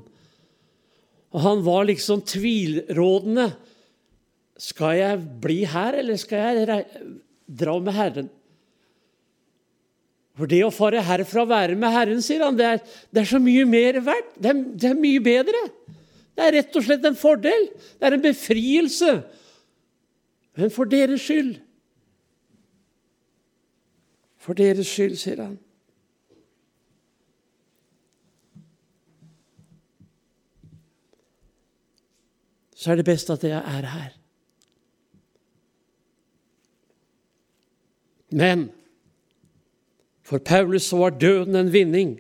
Og 1.31 1.45
han 1.45 1.63
var 1.65 1.87
liksom 1.89 2.25
tvilrådende. 2.27 3.47
Skal 4.61 4.99
jeg 4.99 5.23
bli 5.41 5.63
her, 5.71 5.97
eller 6.03 6.21
skal 6.21 6.59
jeg 6.59 6.85
dra 7.63 7.79
med 7.81 7.97
Herren? 7.97 8.29
For 10.41 10.49
det 10.49 10.63
å 10.65 10.73
fare 10.73 11.03
herfra 11.05 11.43
og 11.45 11.51
være 11.51 11.75
med 11.77 11.93
Herren, 11.93 12.21
sier 12.25 12.41
han, 12.41 12.57
det 12.57 12.65
er, 12.65 12.79
det 13.13 13.21
er 13.21 13.29
så 13.29 13.41
mye 13.45 13.67
mer 13.69 13.99
verdt. 14.01 14.31
Det 14.41 14.49
er, 14.49 14.63
det 14.73 14.89
er, 14.89 14.97
mye 14.97 15.21
bedre. 15.21 15.61
Det 16.33 16.47
er 16.47 16.55
rett 16.57 16.79
og 16.81 16.87
slett 16.87 17.05
en 17.05 17.19
fordel. 17.19 17.67
Det 18.01 18.09
er 18.09 18.17
en 18.17 18.25
befrielse. 18.25 19.11
Men 20.57 20.73
for 20.73 20.89
deres 20.89 21.27
skyld. 21.27 21.59
For 24.41 24.57
deres 24.57 24.89
skyld, 24.89 25.21
sier 25.21 25.45
han. 25.45 25.61
Så 32.81 32.95
er 32.95 33.03
det 33.03 33.09
best 33.13 33.29
at 33.29 33.45
jeg 33.45 33.61
er 33.61 33.93
her. 33.93 34.13
Men 38.33 38.71
for 40.31 40.39
Paulus 40.39 40.87
så 40.87 41.01
var 41.01 41.19
døden 41.19 41.59
en 41.59 41.73
vinning. 41.75 42.15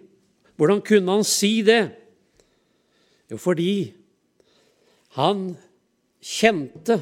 Hvordan 0.59 0.83
kunne 0.83 1.15
han 1.15 1.25
si 1.25 1.61
det? 1.63 1.93
Jo, 3.31 3.39
fordi 3.39 3.95
han 5.15 5.53
kjente 6.19 6.99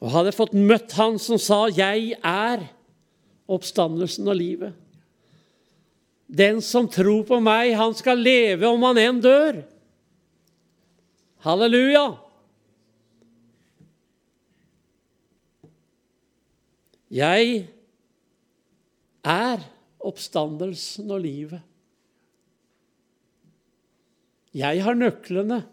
og 0.00 0.14
hadde 0.14 0.32
fått 0.32 0.56
møtt 0.56 0.96
han 0.96 1.20
som 1.20 1.36
sa 1.38 1.66
'Jeg 1.68 2.16
er 2.24 2.64
oppstandelsen 3.48 4.28
og 4.28 4.36
livet'. 4.40 4.72
Den 6.26 6.60
som 6.60 6.88
tror 6.88 7.22
på 7.22 7.40
meg, 7.40 7.76
han 7.76 7.94
skal 7.94 8.18
leve 8.18 8.66
om 8.66 8.82
han 8.82 8.98
enn 8.98 9.20
dør. 9.20 9.62
Halleluja! 11.44 12.18
Jeg 17.10 17.68
er 19.22 19.75
oppstandelsen 20.06 21.10
og 21.12 21.24
livet. 21.24 21.62
Jeg 24.56 24.82
har 24.84 24.96
nøklene 24.96 25.64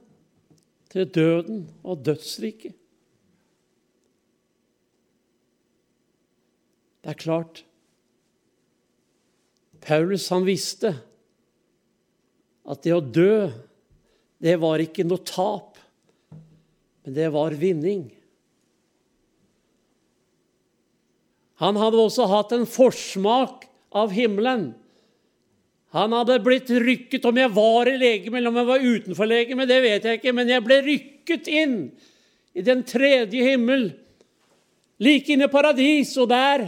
til 0.92 1.08
døden 1.10 1.62
og 1.88 2.02
dødsriket. 2.06 2.76
Det 7.04 7.12
er 7.12 7.20
klart 7.20 7.64
Paulus 9.84 10.30
han 10.32 10.46
visste 10.48 10.94
at 12.64 12.84
det 12.86 12.94
å 12.96 13.04
dø, 13.04 13.50
det 14.40 14.56
var 14.62 14.80
ikke 14.80 15.04
noe 15.04 15.20
tap, 15.28 15.80
men 17.04 17.16
det 17.18 17.28
var 17.36 17.56
vinning. 17.60 18.06
Han 21.60 21.76
hadde 21.80 22.00
også 22.00 22.30
hatt 22.32 22.56
en 22.56 22.64
forsmak 22.68 23.68
av 23.94 24.14
himmelen. 24.14 24.72
Han 25.94 26.14
hadde 26.16 26.40
blitt 26.42 26.72
rykket 26.74 27.26
Om 27.30 27.38
jeg 27.38 27.52
var 27.54 27.90
i 27.90 27.98
legeme 28.02 28.40
eller 28.40 28.50
om 28.50 28.58
jeg 28.58 28.70
var 28.70 28.86
utenfor 28.86 29.30
legeme, 29.30 29.68
det 29.70 29.82
vet 29.84 30.08
jeg 30.08 30.20
ikke, 30.20 30.34
men 30.34 30.50
jeg 30.50 30.66
ble 30.66 30.80
rykket 30.88 31.50
inn 31.52 31.76
i 32.54 32.64
den 32.66 32.82
tredje 32.86 33.46
himmel, 33.46 33.88
like 35.02 35.34
inne 35.34 35.48
i 35.50 35.54
paradis, 35.54 36.12
og 36.22 36.30
der, 36.30 36.68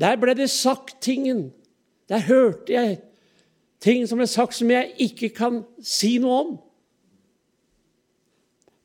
der 0.00 0.20
ble 0.20 0.34
det 0.36 0.48
sagt 0.52 0.98
tingen. 1.04 1.50
Der 2.08 2.24
hørte 2.28 2.72
jeg 2.72 3.00
ting 3.82 4.06
som 4.08 4.20
ble 4.20 4.28
sagt 4.30 4.56
som 4.56 4.70
jeg 4.72 4.92
ikke 5.04 5.32
kan 5.36 5.62
si 5.84 6.14
noe 6.22 6.38
om. 6.44 6.52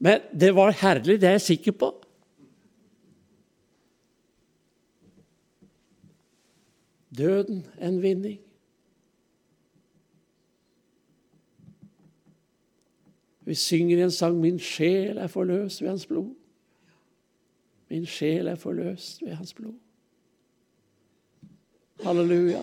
Men 0.04 0.26
det 0.32 0.52
var 0.56 0.76
herlig, 0.78 1.20
det 1.22 1.30
er 1.30 1.38
jeg 1.38 1.48
sikker 1.52 1.78
på. 1.80 1.92
Døden 7.18 7.66
en 7.82 8.02
vinning. 8.02 8.40
Vi 13.48 13.56
synger 13.56 13.98
i 13.98 14.02
en 14.02 14.12
sang 14.12 14.40
'Min 14.40 14.60
sjel 14.60 15.18
er 15.18 15.28
forløst 15.28 15.82
ved 15.82 15.90
Hans 15.90 16.06
blod'. 16.06 16.36
Min 17.90 18.06
sjel 18.06 18.48
er 18.48 18.56
forløst 18.56 19.22
ved 19.22 19.34
Hans 19.34 19.54
blod. 19.54 19.74
Halleluja. 22.04 22.62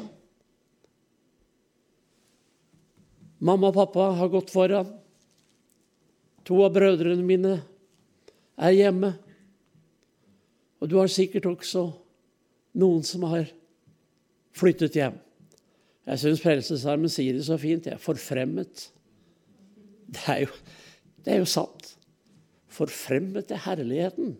Mamma 3.39 3.67
og 3.67 3.75
pappa 3.75 4.11
har 4.19 4.29
gått 4.29 4.53
foran. 4.53 4.93
To 6.45 6.61
av 6.65 6.75
brødrene 6.77 7.25
mine 7.25 7.55
er 8.57 8.77
hjemme. 8.77 9.15
Og 10.81 10.91
du 10.91 10.99
har 11.01 11.09
sikkert 11.09 11.49
også 11.49 11.87
noen 12.77 13.03
som 13.03 13.25
har 13.33 13.49
flyttet 14.55 14.97
hjem. 14.99 15.19
Jeg 16.05 16.21
syns 16.21 16.43
Frelsesarmen 16.45 17.13
sier 17.13 17.37
det 17.37 17.47
så 17.47 17.57
fint. 17.61 17.87
Jeg 17.89 17.97
er 17.97 18.03
forfremmet. 18.03 18.89
Det 20.15 20.25
er 20.31 20.41
jo, 20.45 20.51
det 21.25 21.35
er 21.35 21.41
jo 21.43 21.49
sant. 21.49 21.95
Forfremmet 22.75 23.49
til 23.49 23.63
herligheten. 23.65 24.35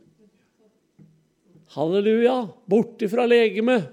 Halleluja! 1.75 2.37
Bort 2.71 3.03
fra 3.11 3.25
legemet. 3.27 3.89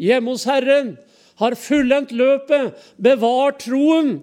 Hjemme 0.00 0.34
hos 0.34 0.46
Herren. 0.48 0.94
Har 1.40 1.58
fullendt 1.58 2.14
løpet. 2.14 2.78
Bevar 3.02 3.58
troen. 3.60 4.20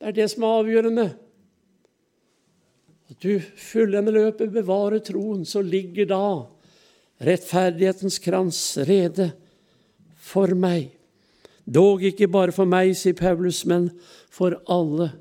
Det 0.00 0.08
er 0.08 0.16
det 0.16 0.30
som 0.32 0.46
er 0.46 0.62
avgjørende. 0.62 1.06
At 3.10 3.18
du 3.20 3.42
fullender 3.58 4.14
løpet, 4.14 4.52
bevarer 4.54 5.02
troen, 5.04 5.42
så 5.44 5.60
ligger 5.66 6.06
da 6.08 6.24
rettferdighetens 7.20 8.18
krans 8.22 8.60
rede 8.88 9.30
for 10.16 10.52
meg. 10.56 10.90
Dog 11.70 12.02
ikke 12.02 12.30
bare 12.30 12.54
for 12.54 12.68
meg, 12.68 12.94
sier 12.98 13.14
Paulus, 13.18 13.62
men 13.68 13.90
for 14.32 14.56
alle 14.70 15.12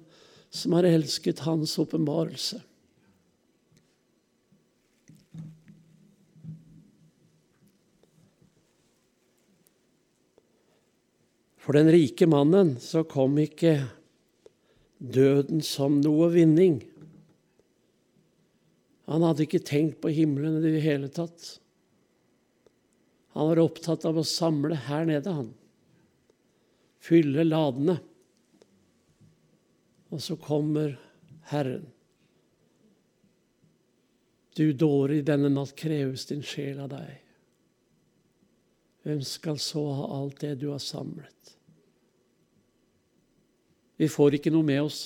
som 0.50 0.74
har 0.78 0.88
elsket 0.88 1.44
hans 1.46 1.76
åpenbarelse. 1.82 2.64
For 11.60 11.78
den 11.78 11.92
rike 11.94 12.26
mannen 12.26 12.78
så 12.82 13.04
kom 13.06 13.36
ikke 13.38 13.76
døden 14.98 15.62
som 15.62 16.00
noe 16.02 16.32
vinning. 16.34 16.80
Han 19.06 19.22
hadde 19.22 19.46
ikke 19.46 19.62
tenkt 19.62 20.00
på 20.02 20.10
himmelen 20.14 20.64
i 20.64 20.72
det 20.74 20.82
hele 20.82 21.12
tatt. 21.14 21.60
Han 23.40 23.48
var 23.48 23.60
opptatt 23.64 24.04
av 24.04 24.18
å 24.20 24.24
samle 24.28 24.76
her 24.90 25.06
nede, 25.08 25.32
han. 25.32 25.54
Fylle 27.00 27.46
ladene. 27.46 27.94
Og 30.12 30.20
så 30.20 30.36
kommer 30.36 30.98
Herren. 31.48 31.86
Du 34.60 34.74
dåre, 34.76 35.22
i 35.22 35.24
denne 35.24 35.48
natt 35.54 35.72
kreves 35.80 36.26
din 36.28 36.44
sjel 36.44 36.82
av 36.84 36.90
deg. 36.92 37.14
Hvem 39.08 39.24
skal 39.24 39.62
så 39.64 39.86
ha 40.02 40.10
alt 40.18 40.44
det 40.44 40.58
du 40.60 40.68
har 40.74 40.84
samlet? 40.84 41.54
Vi 44.04 44.12
får 44.12 44.36
ikke 44.36 44.52
noe 44.52 44.68
med 44.68 44.84
oss. 44.84 45.00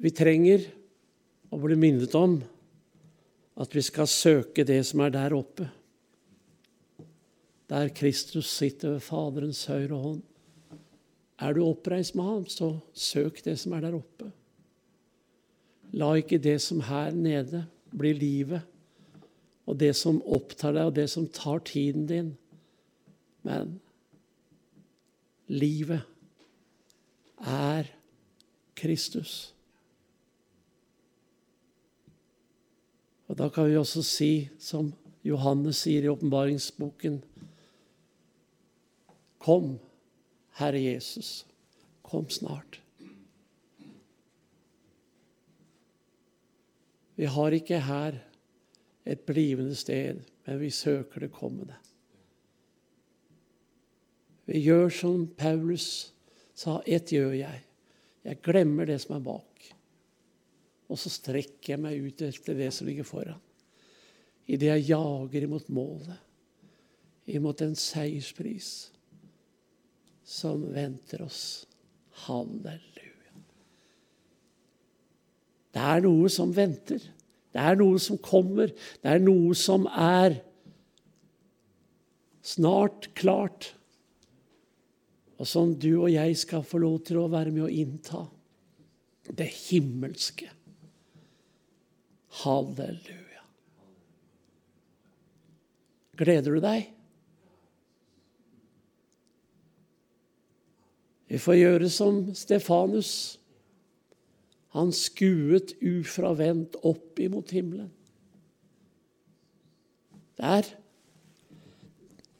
Vi 0.00 0.16
trenger 0.16 0.77
og 1.50 1.62
bli 1.64 1.76
minnet 1.78 2.14
om 2.18 2.38
at 3.58 3.74
vi 3.74 3.82
skal 3.82 4.08
søke 4.10 4.64
det 4.66 4.80
som 4.86 5.02
er 5.02 5.12
der 5.14 5.34
oppe. 5.36 5.68
Der 7.68 7.90
Kristus 7.92 8.48
sitter 8.48 8.96
ved 8.96 9.04
Faderens 9.04 9.64
høyre 9.68 9.98
hånd. 9.98 10.22
Er 11.38 11.54
du 11.54 11.64
oppreist 11.66 12.16
med 12.18 12.24
ham, 12.24 12.46
så 12.46 12.72
søk 12.92 13.42
det 13.44 13.58
som 13.60 13.74
er 13.76 13.84
der 13.84 13.98
oppe. 13.98 14.30
La 15.92 16.12
ikke 16.18 16.40
det 16.42 16.58
som 16.62 16.80
her 16.84 17.14
nede, 17.14 17.66
bli 17.96 18.12
livet 18.12 18.62
og 19.68 19.76
det 19.76 19.92
som 19.96 20.22
opptar 20.24 20.72
deg, 20.72 20.88
og 20.88 20.94
det 20.96 21.08
som 21.12 21.26
tar 21.28 21.60
tiden 21.68 22.06
din. 22.08 22.30
Men 23.44 23.76
livet 25.52 26.00
er 27.44 27.90
Kristus. 28.78 29.52
Og 33.28 33.36
da 33.38 33.48
kan 33.52 33.68
vi 33.68 33.76
også 33.76 34.02
si, 34.02 34.32
som 34.58 34.92
Johannes 35.26 35.84
sier 35.84 36.04
i 36.04 36.12
åpenbaringsboken 36.12 37.20
Kom, 39.38 39.76
Herre 40.58 40.80
Jesus, 40.82 41.46
kom 42.02 42.26
snart. 42.32 42.80
Vi 47.18 47.28
har 47.30 47.54
ikke 47.54 47.78
her 47.86 48.18
et 49.06 49.20
blivende 49.26 49.74
sted, 49.78 50.20
men 50.46 50.60
vi 50.60 50.70
søker 50.70 51.20
det 51.20 51.30
kommende. 51.32 51.78
Vi 54.46 54.60
gjør 54.64 54.88
som 54.88 55.26
Paulus 55.38 56.12
sa, 56.54 56.80
ett 56.86 57.12
gjør 57.12 57.32
jeg. 57.36 57.64
Jeg 58.24 58.42
glemmer 58.42 58.88
det 58.88 59.00
som 59.02 59.16
er 59.16 59.24
bak. 59.24 59.47
Og 60.88 60.98
så 61.00 61.12
strekker 61.12 61.74
jeg 61.74 61.82
meg 61.82 62.00
ut 62.00 62.24
etter 62.24 62.56
det 62.56 62.70
som 62.74 62.88
ligger 62.88 63.06
foran. 63.06 63.40
Idet 64.48 64.70
jeg 64.70 64.88
jager 64.94 65.44
imot 65.44 65.68
målet, 65.68 66.16
imot 67.28 67.60
en 67.60 67.76
seierspris 67.76 68.88
som 70.24 70.64
venter 70.72 71.22
oss. 71.26 71.42
Halleluja. 72.24 73.36
Det 75.76 75.84
er 75.84 76.04
noe 76.04 76.32
som 76.32 76.52
venter. 76.56 77.04
Det 77.52 77.60
er 77.62 77.78
noe 77.78 78.00
som 78.02 78.20
kommer. 78.20 78.72
Det 78.72 79.12
er 79.12 79.20
noe 79.22 79.54
som 79.56 79.84
er 79.92 80.40
snart 82.44 83.10
klart. 83.18 83.72
Og 85.38 85.46
som 85.46 85.76
du 85.78 85.92
og 86.00 86.10
jeg 86.10 86.36
skal 86.40 86.64
få 86.66 86.80
lov 86.82 87.02
til 87.06 87.20
å 87.20 87.28
være 87.30 87.52
med 87.54 87.68
å 87.68 87.72
innta. 87.72 88.24
Det 89.28 89.48
himmelske. 89.68 90.48
Halleluja. 92.42 93.42
Gleder 96.18 96.54
du 96.54 96.62
deg? 96.62 96.88
Vi 101.28 101.40
får 101.42 101.58
gjøre 101.58 101.90
som 101.92 102.22
Stefanus. 102.38 103.12
Han 104.76 104.92
skuet 104.96 105.74
ufravendt 105.84 106.78
opp 106.86 107.20
imot 107.20 107.52
himmelen. 107.56 107.90
Der. 110.38 110.66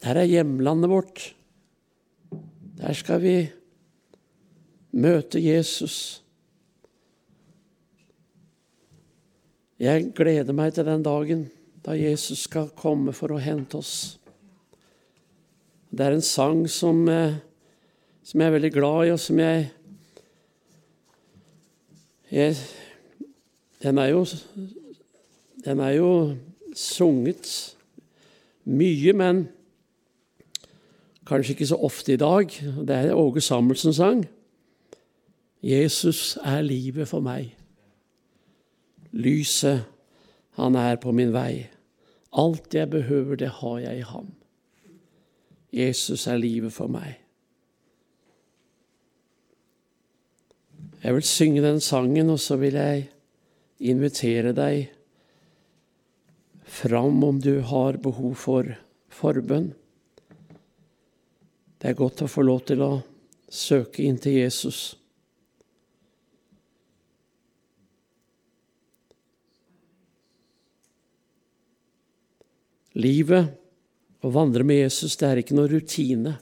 Der 0.04 0.22
er 0.22 0.30
hjemlandet 0.30 0.90
vårt. 0.92 1.24
Der 2.78 2.94
skal 2.94 3.20
vi 3.24 3.36
møte 4.94 5.42
Jesus. 5.42 6.22
Jeg 9.78 10.08
gleder 10.10 10.52
meg 10.52 10.72
til 10.74 10.86
den 10.88 11.04
dagen 11.06 11.44
da 11.86 11.94
Jesus 11.94 12.48
skal 12.48 12.72
komme 12.74 13.12
for 13.14 13.30
å 13.30 13.38
hente 13.38 13.78
oss. 13.78 14.18
Det 15.94 16.02
er 16.02 16.16
en 16.16 16.24
sang 16.24 16.64
som, 16.68 17.08
eh, 17.08 17.38
som 18.26 18.40
jeg 18.40 18.46
er 18.46 18.56
veldig 18.56 18.72
glad 18.74 19.06
i, 19.06 19.12
og 19.14 19.20
som 19.22 19.38
jeg, 19.38 19.70
jeg 22.30 22.56
den, 23.82 23.98
er 23.98 24.08
jo, 24.10 24.26
den 25.64 25.80
er 25.80 25.94
jo 25.94 26.10
sunget 26.74 27.76
mye, 28.64 29.12
men 29.12 29.48
kanskje 31.26 31.54
ikke 31.54 31.70
så 31.70 31.78
ofte 31.78 32.12
i 32.12 32.20
dag. 32.20 32.50
Det 32.82 32.96
er 32.96 33.14
Åge 33.14 33.40
Samuelsen 33.40 33.94
sang. 33.94 34.26
'Jesus 35.62 36.38
er 36.44 36.62
livet 36.62 37.08
for 37.08 37.20
meg'. 37.20 37.67
Lyset, 39.12 39.86
han 40.58 40.76
er 40.76 40.98
på 41.00 41.12
min 41.12 41.32
vei. 41.32 41.68
Alt 42.32 42.74
jeg 42.74 42.90
behøver, 42.90 43.36
det 43.36 43.48
har 43.60 43.78
jeg 43.78 43.98
i 43.98 44.06
ham. 44.10 44.32
Jesus 45.72 46.26
er 46.26 46.40
livet 46.40 46.72
for 46.72 46.90
meg. 46.92 47.16
Jeg 51.02 51.14
vil 51.14 51.22
synge 51.22 51.62
den 51.62 51.80
sangen, 51.80 52.30
og 52.30 52.40
så 52.40 52.56
vil 52.56 52.74
jeg 52.74 53.08
invitere 53.78 54.52
deg 54.52 54.88
fram 56.68 57.22
om 57.24 57.38
du 57.40 57.60
har 57.64 58.00
behov 58.02 58.34
for 58.36 58.74
forbønn. 59.14 59.70
Det 61.78 61.92
er 61.92 61.98
godt 61.98 62.24
å 62.26 62.30
få 62.30 62.42
lov 62.42 62.64
til 62.66 62.82
å 62.82 62.92
søke 63.48 64.02
inn 64.02 64.18
til 64.18 64.40
Jesus. 64.40 64.97
Livet, 72.98 73.54
å 74.26 74.30
vandre 74.34 74.64
med 74.66 74.80
Jesus, 74.80 75.14
det 75.20 75.28
er 75.28 75.40
ikke 75.42 75.54
noe 75.54 75.70
rutine. 75.70 76.34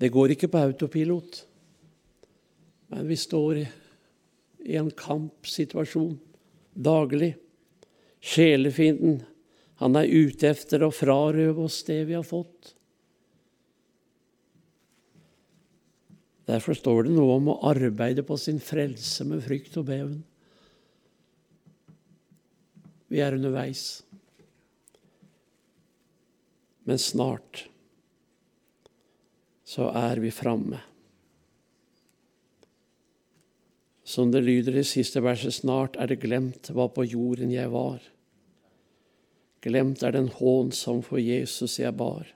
Det 0.00 0.08
går 0.12 0.32
ikke 0.34 0.48
på 0.50 0.62
autopilot. 0.62 1.42
Men 2.92 3.08
vi 3.08 3.18
står 3.20 3.60
i 3.62 4.78
en 4.80 4.88
kampsituasjon 4.96 6.16
daglig. 6.72 7.34
Sjelefienden, 8.22 9.20
han 9.82 9.98
er 9.98 10.08
ute 10.08 10.48
etter 10.52 10.84
å 10.86 10.92
frarøve 10.94 11.66
oss 11.66 11.82
det 11.88 12.02
vi 12.08 12.16
har 12.16 12.26
fått. 12.26 12.72
Derfor 16.48 16.76
står 16.76 17.06
det 17.06 17.14
noe 17.14 17.36
om 17.38 17.50
å 17.52 17.60
arbeide 17.70 18.24
på 18.26 18.36
sin 18.40 18.60
frelse 18.62 19.26
med 19.28 19.42
frykt 19.44 19.76
og 19.80 19.86
beven. 19.90 20.22
Vi 23.12 23.20
er 23.22 23.36
underveis. 23.36 24.02
Men 26.84 26.98
snart 26.98 27.66
så 29.64 29.88
er 29.96 30.20
vi 30.20 30.30
framme. 30.34 30.80
Som 34.04 34.32
det 34.32 34.42
lyder 34.44 34.76
i 34.76 34.84
siste 34.84 35.22
verset, 35.24 35.54
snart 35.54 35.96
er 35.96 36.10
det 36.10 36.20
glemt 36.24 36.68
hva 36.74 36.88
på 36.92 37.06
jorden 37.06 37.54
jeg 37.54 37.70
var. 37.72 38.02
Glemt 39.62 40.02
er 40.02 40.12
den 40.12 40.28
hån 40.28 40.72
som 40.74 41.04
for 41.06 41.22
Jesus 41.22 41.78
jeg 41.78 41.94
bar. 41.96 42.26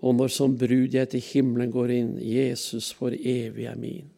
Og 0.00 0.14
når 0.14 0.30
som 0.30 0.54
brud 0.56 0.94
jeg 0.94 1.10
til 1.10 1.24
himmelen 1.24 1.72
går 1.74 1.92
inn, 1.92 2.12
Jesus 2.22 2.92
for 2.94 3.10
evig 3.10 3.66
er 3.66 3.76
min. 3.80 4.12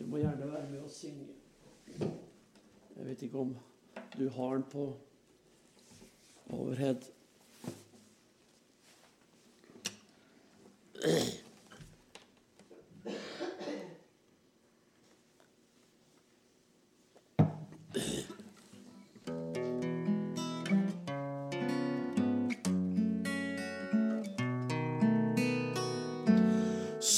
Du 0.00 0.08
må 0.10 0.18
gjerne 0.18 0.50
være 0.50 0.66
med 0.72 0.82
og 0.82 0.90
synge. 0.90 1.30
Jeg 2.00 3.06
vet 3.06 3.22
ikke 3.22 3.38
om 3.38 3.54
du 4.18 4.28
har 4.34 4.56
den 4.56 4.66
på 4.72 4.88
overhead. 6.50 7.04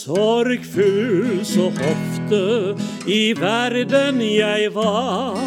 Sorgfull 0.07 1.45
så 1.45 1.67
ofte 1.67 2.77
i 3.11 3.33
verden 3.41 4.21
jeg 4.21 4.75
var. 4.75 5.39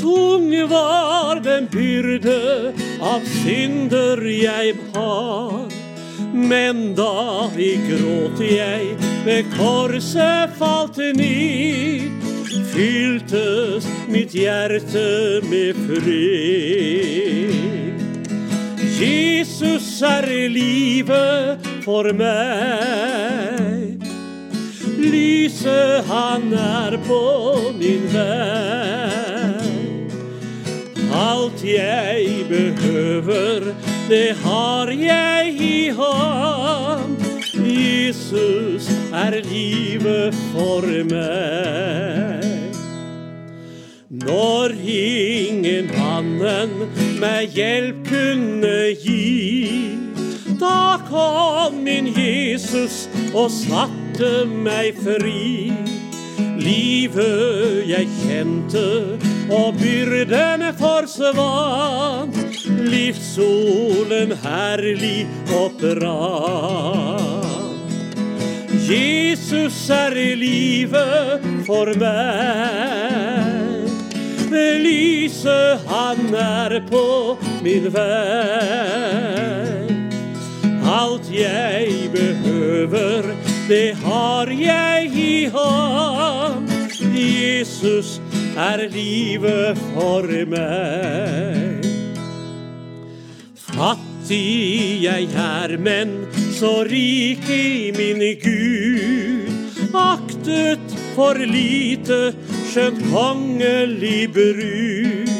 Tung 0.00 0.48
var 0.70 1.40
den 1.44 1.68
byrde 1.72 2.72
av 3.04 3.24
synder 3.42 4.22
jeg 4.30 4.74
har. 4.94 5.68
Men 6.34 6.94
da 6.96 7.50
i 7.60 7.74
gråt 7.86 8.40
jeg 8.42 8.96
ved 9.26 9.44
korset 9.54 10.56
falt 10.58 10.98
ned, 11.18 12.10
fyltes 12.72 13.86
mitt 14.10 14.34
hjerte 14.34 15.40
med 15.50 15.78
fred. 15.86 17.54
Jesus 18.94 20.02
er 20.06 20.26
livet 20.48 21.68
for 21.84 22.08
meg. 22.16 24.00
Lyset 25.04 26.08
han 26.08 26.52
er 26.56 26.98
på 27.08 27.22
min 27.78 28.08
vei. 28.14 28.83
Alt 31.34 31.64
jeg 31.64 32.46
behøver, 32.48 33.74
det 34.08 34.36
har 34.44 34.90
jeg 34.90 35.54
i 35.60 35.88
ham. 35.88 37.16
Jesus 37.54 38.90
er 39.12 39.40
livet 39.42 40.34
for 40.52 40.86
meg. 41.10 42.44
Når 44.10 44.76
ingen 44.86 45.90
annen 45.98 46.70
meg 47.18 47.50
hjelp 47.58 48.06
kunne 48.06 48.94
gi, 49.02 49.98
da 50.60 51.00
kom 51.10 51.82
min 51.82 52.12
Jesus 52.14 53.08
og 53.34 53.50
satte 53.50 54.44
meg 54.46 55.02
fri. 55.02 55.72
Livet 56.62 57.88
jeg 57.90 58.08
kjente 58.22 58.84
og 59.50 59.74
byrdene 59.80 60.72
forsvant. 60.78 62.36
Livssolen 62.84 64.32
herlig 64.44 65.26
opprann. 65.52 67.44
Jesus 68.84 69.90
er 69.90 70.14
livet 70.36 71.44
for 71.66 71.88
meg. 72.00 73.88
Lyset 74.54 75.80
han 75.88 76.34
er 76.36 76.80
på 76.90 77.38
min 77.64 77.88
vei. 77.94 78.04
Alt 80.84 81.30
jeg 81.32 82.10
behøver, 82.12 83.32
det 83.68 83.96
har 84.04 84.52
jeg 84.52 85.10
i 85.16 85.48
ham. 85.54 86.68
Jesus 87.14 88.20
er 88.56 88.86
livet 88.90 89.78
for 89.94 90.28
meg. 90.50 91.84
Fattig 93.74 95.02
jeg 95.02 95.28
er, 95.34 95.76
men 95.78 96.14
så 96.54 96.84
rik 96.86 97.48
i 97.50 97.90
min 97.96 98.22
Gud. 98.42 99.50
Aktet 99.94 100.94
for 101.14 101.38
lite, 101.38 102.34
skjønt 102.70 103.02
kongelig 103.10 104.30
brud. 104.34 105.32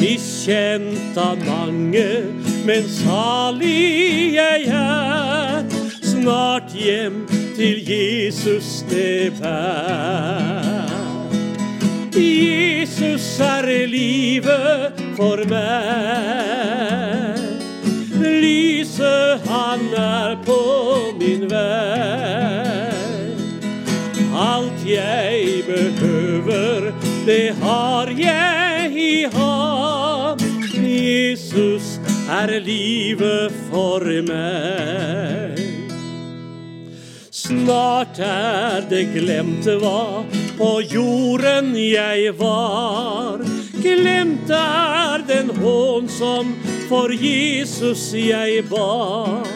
Miskjent 0.00 1.18
av 1.20 1.38
mange, 1.44 2.08
men 2.66 2.86
salig 2.90 4.34
jeg 4.34 4.66
er. 4.74 5.66
Snart 6.02 6.74
hjem 6.74 7.26
til 7.56 7.82
Jesus 7.86 8.80
det 8.90 9.32
bær. 9.38 10.79
Jesus 12.16 13.40
er 13.40 13.66
livet 13.86 14.98
for 15.16 15.38
meg. 15.50 17.38
Lyset 18.18 19.46
han 19.46 19.84
er 19.94 20.34
på 20.46 20.58
min 21.20 21.46
vei. 21.50 22.90
Alt 24.34 24.82
jeg 24.86 25.62
behøver, 25.68 26.90
det 27.26 27.54
har 27.62 28.10
jeg 28.18 28.90
i 28.96 29.26
ham. 29.30 30.38
Jesus 30.74 32.00
er 32.26 32.58
livet 32.64 33.54
for 33.70 34.02
meg. 34.26 35.58
Snart 37.30 38.18
er 38.18 38.82
det 38.90 39.06
glemt 39.14 39.66
hva 39.82 40.24
på 40.60 40.82
jorden 40.84 41.72
jeg 41.76 42.34
var. 42.36 43.40
Glemt 43.80 44.50
er 44.52 45.22
den 45.28 45.48
hån 45.56 46.08
som 46.12 46.50
for 46.90 47.12
Jesus 47.16 48.10
jeg 48.12 48.66
bar. 48.68 49.46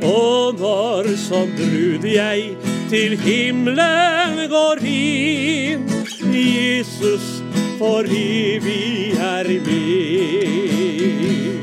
Og 0.00 0.56
når 0.56 1.10
som 1.20 1.50
brud 1.58 2.06
jeg 2.08 2.56
til 2.88 3.18
himmelen 3.20 4.48
går 4.48 4.80
inn, 4.88 5.84
Jesus 6.32 7.42
for 7.76 8.08
evig 8.08 9.12
er 9.20 9.50
min. 9.68 11.60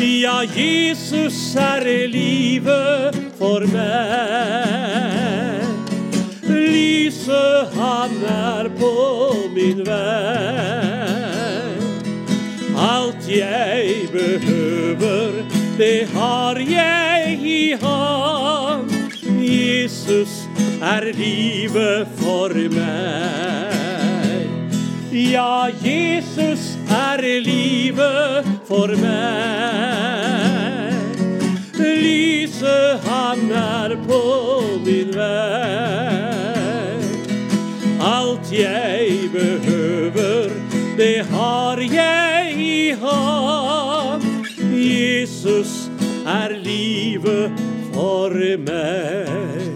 Ja, 0.00 0.40
Jesus 0.56 1.56
er 1.60 1.84
livet 2.08 3.20
for 3.36 3.68
meg. 3.68 5.47
Lyset 6.78 7.74
han 7.74 8.12
er 8.30 8.68
på 8.78 8.94
min 9.54 9.80
vei. 9.86 11.08
Alt 12.78 13.26
jeg 13.26 14.06
behøver, 14.12 15.40
det 15.78 16.06
har 16.14 16.60
jeg 16.62 17.38
i 17.42 17.74
han. 17.82 18.86
Jesus 19.42 20.36
er 20.92 21.10
livet 21.18 22.06
for 22.20 22.54
meg. 22.76 24.46
Ja, 25.10 25.66
Jesus 25.82 26.76
er 27.02 27.24
livet 27.42 28.46
for 28.70 28.94
meg. 29.02 30.94
Lyset 31.74 33.08
han 33.10 33.48
er 33.66 33.98
på 34.06 34.22
min 34.86 35.14
vei. 35.18 36.37
Alt 38.08 38.52
jeg 38.52 39.30
behøver, 39.32 40.48
det 40.96 41.24
har 41.30 41.76
jeg 41.76 42.54
i 42.56 42.90
ham. 42.90 44.22
Jesus 44.72 45.90
er 46.26 46.56
livet 46.56 47.52
for 47.92 48.32
meg. 48.56 49.67